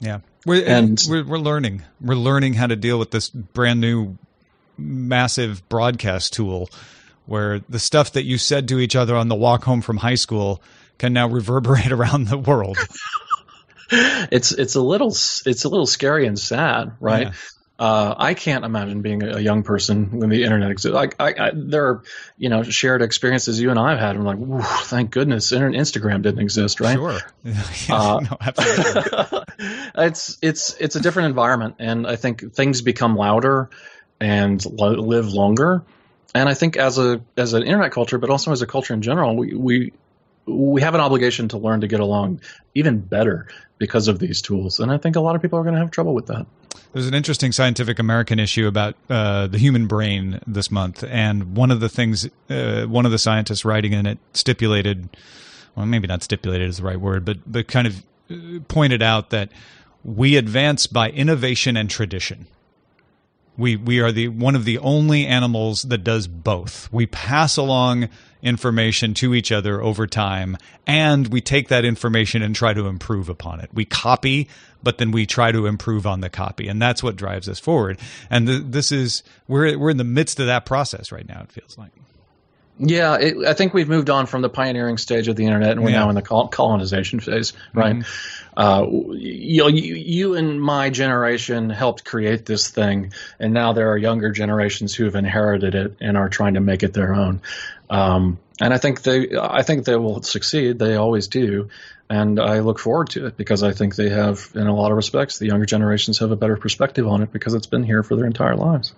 Yeah, 0.00 0.20
we're, 0.44 0.64
And- 0.66 1.02
we're 1.08 1.24
we're 1.24 1.38
learning. 1.38 1.82
We're 2.00 2.14
learning 2.14 2.54
how 2.54 2.66
to 2.66 2.76
deal 2.76 2.98
with 2.98 3.10
this 3.10 3.30
brand 3.30 3.80
new, 3.80 4.18
massive 4.78 5.68
broadcast 5.68 6.32
tool, 6.32 6.70
where 7.26 7.60
the 7.68 7.78
stuff 7.78 8.12
that 8.12 8.24
you 8.24 8.38
said 8.38 8.68
to 8.68 8.78
each 8.78 8.96
other 8.96 9.16
on 9.16 9.28
the 9.28 9.34
walk 9.34 9.64
home 9.64 9.82
from 9.82 9.98
high 9.98 10.14
school 10.14 10.62
can 10.98 11.12
now 11.12 11.28
reverberate 11.28 11.92
around 11.92 12.28
the 12.28 12.38
world. 12.38 12.78
It's 13.90 14.52
it's 14.52 14.74
a 14.74 14.82
little 14.82 15.08
it's 15.08 15.64
a 15.64 15.68
little 15.70 15.86
scary 15.86 16.26
and 16.26 16.38
sad, 16.38 16.92
right? 17.00 17.28
Yeah. 17.28 17.32
Uh, 17.78 18.12
I 18.18 18.34
can't 18.34 18.64
imagine 18.64 19.02
being 19.02 19.22
a 19.22 19.38
young 19.38 19.62
person 19.62 20.18
when 20.18 20.30
the 20.30 20.42
internet 20.42 20.72
exists. 20.72 20.92
Like, 20.92 21.14
I, 21.20 21.28
I, 21.28 21.50
there 21.54 21.86
are, 21.86 22.02
you 22.36 22.48
know, 22.48 22.64
shared 22.64 23.02
experiences 23.02 23.60
you 23.60 23.70
and 23.70 23.78
I 23.78 23.90
have 23.90 24.00
had. 24.00 24.16
I'm 24.16 24.24
like, 24.24 24.66
thank 24.86 25.12
goodness, 25.12 25.52
Instagram 25.52 26.22
didn't 26.22 26.40
exist, 26.40 26.80
right? 26.80 26.96
Sure. 26.96 27.20
Uh, 27.88 28.20
no, 28.20 28.36
absolutely. 28.40 29.44
it's 29.96 30.38
it's 30.42 30.76
it's 30.78 30.96
a 30.96 31.00
different 31.00 31.28
environment, 31.28 31.76
and 31.78 32.06
I 32.06 32.16
think 32.16 32.52
things 32.52 32.82
become 32.82 33.16
louder 33.16 33.70
and 34.20 34.64
lo- 34.66 34.92
live 34.92 35.32
longer. 35.32 35.82
And 36.34 36.48
I 36.48 36.54
think 36.54 36.76
as 36.76 36.98
a 36.98 37.20
as 37.36 37.54
an 37.54 37.62
internet 37.62 37.92
culture, 37.92 38.18
but 38.18 38.30
also 38.30 38.52
as 38.52 38.62
a 38.62 38.66
culture 38.66 38.94
in 38.94 39.02
general, 39.02 39.36
we 39.36 39.54
we 39.54 39.92
we 40.46 40.80
have 40.80 40.94
an 40.94 41.00
obligation 41.00 41.48
to 41.48 41.58
learn 41.58 41.80
to 41.80 41.86
get 41.86 42.00
along 42.00 42.40
even 42.74 43.00
better 43.00 43.48
because 43.78 44.08
of 44.08 44.18
these 44.18 44.42
tools. 44.42 44.80
And 44.80 44.90
I 44.90 44.98
think 44.98 45.16
a 45.16 45.20
lot 45.20 45.36
of 45.36 45.42
people 45.42 45.58
are 45.58 45.62
going 45.62 45.74
to 45.74 45.80
have 45.80 45.90
trouble 45.90 46.14
with 46.14 46.26
that. 46.26 46.46
There's 46.92 47.06
an 47.06 47.14
interesting 47.14 47.52
Scientific 47.52 47.98
American 47.98 48.38
issue 48.38 48.66
about 48.66 48.96
uh, 49.10 49.46
the 49.46 49.58
human 49.58 49.86
brain 49.86 50.40
this 50.46 50.70
month, 50.70 51.04
and 51.04 51.54
one 51.54 51.70
of 51.70 51.80
the 51.80 51.88
things, 51.88 52.28
uh, 52.48 52.84
one 52.84 53.04
of 53.04 53.12
the 53.12 53.18
scientists 53.18 53.64
writing 53.64 53.92
in 53.92 54.06
it 54.06 54.18
stipulated, 54.32 55.08
well, 55.76 55.84
maybe 55.84 56.06
not 56.06 56.22
stipulated 56.22 56.68
is 56.68 56.78
the 56.78 56.84
right 56.84 56.98
word, 56.98 57.24
but 57.24 57.38
but 57.46 57.68
kind 57.68 57.86
of 57.86 58.02
uh, 58.30 58.60
pointed 58.68 59.02
out 59.02 59.30
that 59.30 59.50
we 60.02 60.36
advance 60.36 60.86
by 60.86 61.10
innovation 61.10 61.76
and 61.76 61.90
tradition. 61.90 62.46
We 63.58 63.76
we 63.76 64.00
are 64.00 64.12
the 64.12 64.28
one 64.28 64.54
of 64.56 64.64
the 64.64 64.78
only 64.78 65.26
animals 65.26 65.82
that 65.82 65.98
does 65.98 66.26
both. 66.28 66.90
We 66.92 67.06
pass 67.06 67.56
along 67.56 68.08
information 68.40 69.14
to 69.14 69.34
each 69.34 69.50
other 69.50 69.82
over 69.82 70.06
time 70.06 70.56
and 70.86 71.26
we 71.28 71.40
take 71.40 71.68
that 71.68 71.84
information 71.84 72.40
and 72.40 72.54
try 72.54 72.72
to 72.72 72.86
improve 72.86 73.28
upon 73.28 73.60
it. 73.60 73.68
We 73.74 73.84
copy 73.84 74.48
but 74.80 74.98
then 74.98 75.10
we 75.10 75.26
try 75.26 75.50
to 75.50 75.66
improve 75.66 76.06
on 76.06 76.20
the 76.20 76.30
copy 76.30 76.68
and 76.68 76.80
that's 76.80 77.02
what 77.02 77.16
drives 77.16 77.48
us 77.48 77.58
forward. 77.58 77.98
And 78.30 78.46
th- 78.46 78.62
this 78.66 78.92
is 78.92 79.24
we're 79.48 79.76
we're 79.76 79.90
in 79.90 79.96
the 79.96 80.04
midst 80.04 80.38
of 80.38 80.46
that 80.46 80.64
process 80.64 81.10
right 81.10 81.28
now 81.28 81.40
it 81.42 81.50
feels 81.50 81.76
like. 81.76 81.90
Yeah, 82.78 83.16
it, 83.16 83.46
I 83.46 83.54
think 83.54 83.74
we've 83.74 83.88
moved 83.88 84.08
on 84.08 84.26
from 84.26 84.42
the 84.42 84.48
pioneering 84.48 84.98
stage 84.98 85.26
of 85.28 85.36
the 85.36 85.44
internet, 85.44 85.72
and 85.72 85.82
we're 85.82 85.90
Yeah. 85.90 86.00
now 86.00 86.08
in 86.10 86.14
the 86.14 86.22
colonization 86.22 87.18
phase, 87.20 87.52
right? 87.74 88.04
Uh, 88.56 88.86
you, 89.12 89.62
know, 89.62 89.68
you, 89.68 89.94
you 89.94 90.34
and 90.34 90.60
my 90.60 90.90
generation 90.90 91.70
helped 91.70 92.04
create 92.04 92.46
this 92.46 92.68
thing, 92.70 93.12
and 93.38 93.52
now 93.52 93.72
there 93.72 93.90
are 93.90 93.96
younger 93.98 94.30
generations 94.30 94.94
who 94.94 95.04
have 95.04 95.16
inherited 95.16 95.74
it 95.74 95.96
and 96.00 96.16
are 96.16 96.28
trying 96.28 96.54
to 96.54 96.60
make 96.60 96.82
it 96.82 96.92
their 96.92 97.14
own. 97.14 97.40
Um, 97.90 98.38
and 98.60 98.72
I 98.74 98.78
think 98.78 99.02
they, 99.02 99.36
I 99.40 99.62
think 99.62 99.84
they 99.84 99.96
will 99.96 100.22
succeed. 100.22 100.78
They 100.78 100.96
always 100.96 101.28
do, 101.28 101.70
and 102.10 102.40
I 102.40 102.60
look 102.60 102.78
forward 102.78 103.10
to 103.10 103.26
it 103.26 103.36
because 103.36 103.62
I 103.62 103.72
think 103.72 103.96
they 103.96 104.08
have, 104.10 104.50
in 104.54 104.66
a 104.66 104.74
lot 104.74 104.90
of 104.90 104.96
respects, 104.96 105.38
the 105.38 105.46
younger 105.46 105.66
generations 105.66 106.18
have 106.18 106.30
a 106.30 106.36
better 106.36 106.56
perspective 106.56 107.06
on 107.06 107.22
it 107.22 107.32
because 107.32 107.54
it's 107.54 107.66
been 107.66 107.84
here 107.84 108.02
for 108.02 108.16
their 108.16 108.26
entire 108.26 108.56
lives. 108.56 108.92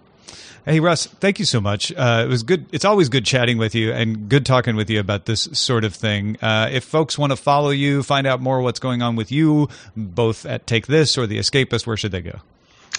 Hey 0.65 0.79
Russ, 0.81 1.07
thank 1.07 1.39
you 1.39 1.45
so 1.45 1.61
much. 1.61 1.91
Uh, 1.93 2.23
it 2.25 2.29
was 2.29 2.43
good. 2.43 2.67
It's 2.71 2.85
always 2.85 3.09
good 3.09 3.25
chatting 3.25 3.57
with 3.57 3.75
you 3.75 3.93
and 3.93 4.29
good 4.29 4.45
talking 4.45 4.77
with 4.77 4.91
you 4.91 5.01
about 5.01 5.25
this 5.25 5.49
sort 5.53 5.85
of 5.85 5.95
thing. 5.95 6.37
Uh, 6.43 6.69
if 6.71 6.85
folks 6.85 7.17
want 7.17 7.33
to 7.33 7.37
follow 7.37 7.71
you, 7.71 8.03
find 8.03 8.27
out 8.27 8.41
more 8.41 8.61
what's 8.61 8.79
going 8.79 9.01
on 9.01 9.17
with 9.17 9.33
you, 9.33 9.69
both 9.97 10.45
at 10.45 10.67
Take 10.67 10.87
This 10.87 11.17
or 11.17 11.27
The 11.27 11.39
Escapist, 11.39 11.87
where 11.87 11.97
should 11.97 12.13
they 12.13 12.21
go? 12.23 12.41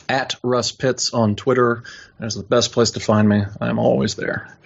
at 0.10 0.36
Russ 0.44 0.72
Pitts 0.74 1.14
on 1.14 1.36
Twitter. 1.38 1.84
That's 2.20 2.36
the 2.36 2.44
best 2.44 2.74
place 2.74 2.92
to 2.92 3.00
find 3.00 3.30
me. 3.30 3.44
I'm 3.62 3.80
always 3.80 4.16
there. 4.16 4.58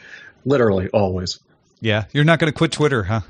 Literally 0.44 0.88
always. 0.90 1.40
Yeah, 1.82 2.06
you're 2.14 2.24
not 2.24 2.40
going 2.40 2.52
to 2.52 2.58
quit 2.58 2.72
Twitter, 2.72 3.04
huh? 3.04 3.22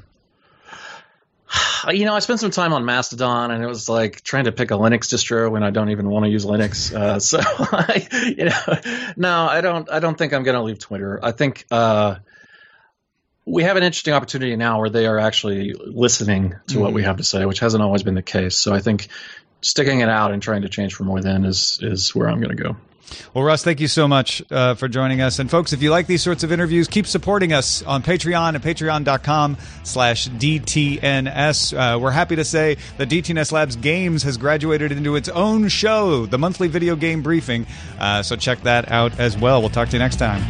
You 1.88 2.06
know, 2.06 2.16
I 2.16 2.20
spent 2.20 2.40
some 2.40 2.50
time 2.50 2.74
on 2.74 2.84
Mastodon, 2.84 3.52
and 3.52 3.64
it 3.64 3.68
was 3.68 3.88
like 3.88 4.22
trying 4.24 4.46
to 4.46 4.52
pick 4.52 4.72
a 4.72 4.74
Linux 4.74 5.14
distro 5.14 5.52
when 5.52 5.62
I 5.62 5.70
don't 5.70 5.92
even 5.92 6.10
want 6.10 6.26
to 6.26 6.32
use 6.32 6.44
Linux. 6.44 6.92
Uh, 6.92 7.20
so, 7.20 7.40
I, 7.40 8.08
you 8.36 8.46
know, 8.46 9.14
no, 9.16 9.46
I 9.48 9.62
don't. 9.62 9.88
I 9.92 10.00
don't 10.00 10.18
think 10.18 10.34
I'm 10.34 10.42
going 10.42 10.56
to 10.56 10.64
leave 10.64 10.80
Twitter. 10.80 11.20
I 11.22 11.32
think 11.32 11.64
uh, 11.70 12.16
we 13.46 13.64
have 13.64 13.78
an 13.78 13.84
interesting 13.84 14.16
opportunity 14.16 14.56
now 14.56 14.80
where 14.80 14.90
they 14.90 15.06
are 15.06 15.20
actually 15.20 15.74
listening 15.74 16.56
to 16.70 16.80
what 16.80 16.92
we 16.92 17.04
have 17.04 17.18
to 17.18 17.24
say, 17.24 17.46
which 17.46 17.60
hasn't 17.60 17.84
always 17.84 18.02
been 18.02 18.16
the 18.16 18.24
case. 18.24 18.58
So, 18.58 18.74
I 18.74 18.80
think 18.80 19.10
sticking 19.62 20.00
it 20.00 20.10
out 20.10 20.32
and 20.32 20.42
trying 20.42 20.64
to 20.64 20.70
change 20.70 20.96
from 20.96 21.08
within 21.08 21.46
is 21.46 21.78
is 21.84 22.16
where 22.16 22.28
I'm 22.28 22.42
going 22.42 22.58
to 22.58 22.64
go. 22.64 22.78
Well, 23.34 23.44
Russ, 23.44 23.64
thank 23.64 23.80
you 23.80 23.88
so 23.88 24.08
much 24.08 24.42
uh, 24.52 24.76
for 24.76 24.88
joining 24.88 25.22
us. 25.22 25.40
And 25.40 25.50
folks, 25.50 25.74
if 25.74 25.82
you 25.82 25.92
like 25.92 26.08
these 26.08 26.24
sorts 26.24 26.44
of 26.44 26.52
interviews, 26.52 26.88
keep 26.88 27.08
supporting 27.08 27.54
us 27.54 27.84
on 27.84 28.04
Patreon 28.04 28.56
at 28.56 28.62
patreon.com 28.62 29.58
slash 29.84 30.30
DTNS. 30.30 31.96
Uh, 31.96 32.00
we're 32.00 32.12
happy 32.12 32.36
to 32.36 32.46
say 32.46 32.78
that 32.98 33.10
DTNS 33.10 33.52
Labs 33.52 33.76
Games 33.76 34.24
has 34.24 34.38
graduated 34.38 34.92
into 34.92 35.16
its 35.16 35.30
own 35.30 35.68
show, 35.68 36.26
the 36.26 36.38
monthly 36.38 36.68
video 36.68 36.96
game 36.96 37.22
briefing. 37.22 37.66
Uh, 38.00 38.24
so 38.24 38.36
check 38.36 38.62
that 38.62 38.92
out 38.92 39.20
as 39.20 39.38
well. 39.38 39.62
We'll 39.62 39.70
talk 39.70 39.90
to 39.90 39.94
you 39.94 40.00
next 40.00 40.18
time. 40.18 40.42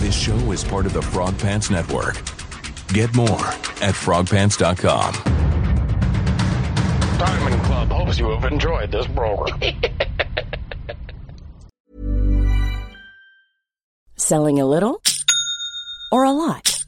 This 0.00 0.14
show 0.14 0.36
is 0.52 0.62
part 0.62 0.86
of 0.86 0.92
the 0.92 1.02
Frog 1.02 1.36
Pants 1.38 1.70
Network. 1.70 2.14
Get 2.88 3.14
more 3.14 3.46
at 3.82 3.94
frogpants.com. 3.94 5.45
Diamond 7.18 7.62
Club 7.62 7.88
hopes 7.88 8.18
you 8.18 8.28
have 8.28 8.52
enjoyed 8.52 8.92
this 8.92 9.06
program. 9.06 9.58
Selling 14.16 14.60
a 14.60 14.66
little 14.66 15.00
or 16.12 16.24
a 16.24 16.32
lot? 16.32 16.84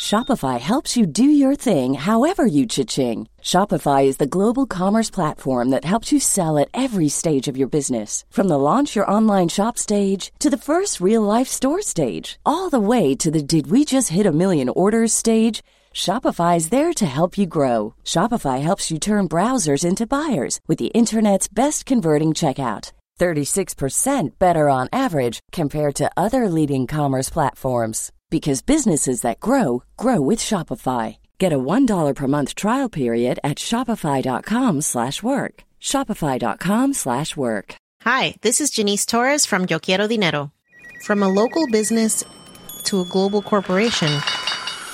Shopify 0.00 0.60
helps 0.60 0.96
you 0.96 1.04
do 1.04 1.24
your 1.24 1.56
thing 1.56 1.94
however 1.94 2.46
you 2.46 2.64
cha-ching. 2.64 3.28
Shopify 3.42 4.04
is 4.04 4.18
the 4.18 4.26
global 4.26 4.66
commerce 4.66 5.10
platform 5.10 5.70
that 5.70 5.84
helps 5.84 6.12
you 6.12 6.20
sell 6.20 6.56
at 6.56 6.68
every 6.72 7.08
stage 7.08 7.48
of 7.48 7.56
your 7.56 7.68
business. 7.68 8.24
From 8.30 8.46
the 8.46 8.58
launch 8.58 8.94
your 8.94 9.10
online 9.10 9.48
shop 9.48 9.76
stage 9.76 10.32
to 10.38 10.48
the 10.48 10.56
first 10.56 11.00
real 11.00 11.22
life 11.22 11.48
store 11.48 11.82
stage, 11.82 12.38
all 12.46 12.70
the 12.70 12.78
way 12.78 13.16
to 13.16 13.30
the 13.32 13.42
did 13.42 13.68
we 13.68 13.84
just 13.84 14.10
hit 14.10 14.26
a 14.26 14.32
million 14.32 14.68
orders 14.68 15.12
stage. 15.12 15.62
Shopify 15.94 16.56
is 16.56 16.70
there 16.70 16.92
to 16.94 17.06
help 17.06 17.38
you 17.38 17.46
grow. 17.46 17.94
Shopify 18.04 18.60
helps 18.60 18.90
you 18.90 18.98
turn 18.98 19.28
browsers 19.28 19.84
into 19.84 20.06
buyers 20.06 20.58
with 20.66 20.78
the 20.78 20.92
internet's 20.94 21.46
best 21.48 21.86
converting 21.86 22.30
checkout. 22.30 22.92
36% 23.18 24.38
better 24.38 24.68
on 24.70 24.88
average 24.92 25.40
compared 25.52 25.94
to 25.94 26.10
other 26.16 26.48
leading 26.48 26.86
commerce 26.86 27.28
platforms 27.28 28.10
because 28.30 28.62
businesses 28.62 29.20
that 29.20 29.40
grow 29.40 29.82
grow 29.98 30.22
with 30.22 30.38
Shopify. 30.38 31.18
Get 31.38 31.52
a 31.52 31.58
$1 31.58 32.14
per 32.14 32.26
month 32.26 32.54
trial 32.54 32.88
period 32.88 33.38
at 33.44 33.58
shopify.com/work. 33.58 35.64
shopify.com/work. 35.80 37.74
Hi, 38.02 38.34
this 38.40 38.62
is 38.62 38.70
Janice 38.70 39.04
Torres 39.04 39.44
from 39.44 39.66
Yo 39.68 39.78
Quiero 39.78 40.06
Dinero. 40.06 40.52
From 41.04 41.22
a 41.22 41.28
local 41.28 41.66
business 41.66 42.24
to 42.84 43.00
a 43.00 43.04
global 43.04 43.42
corporation, 43.42 44.08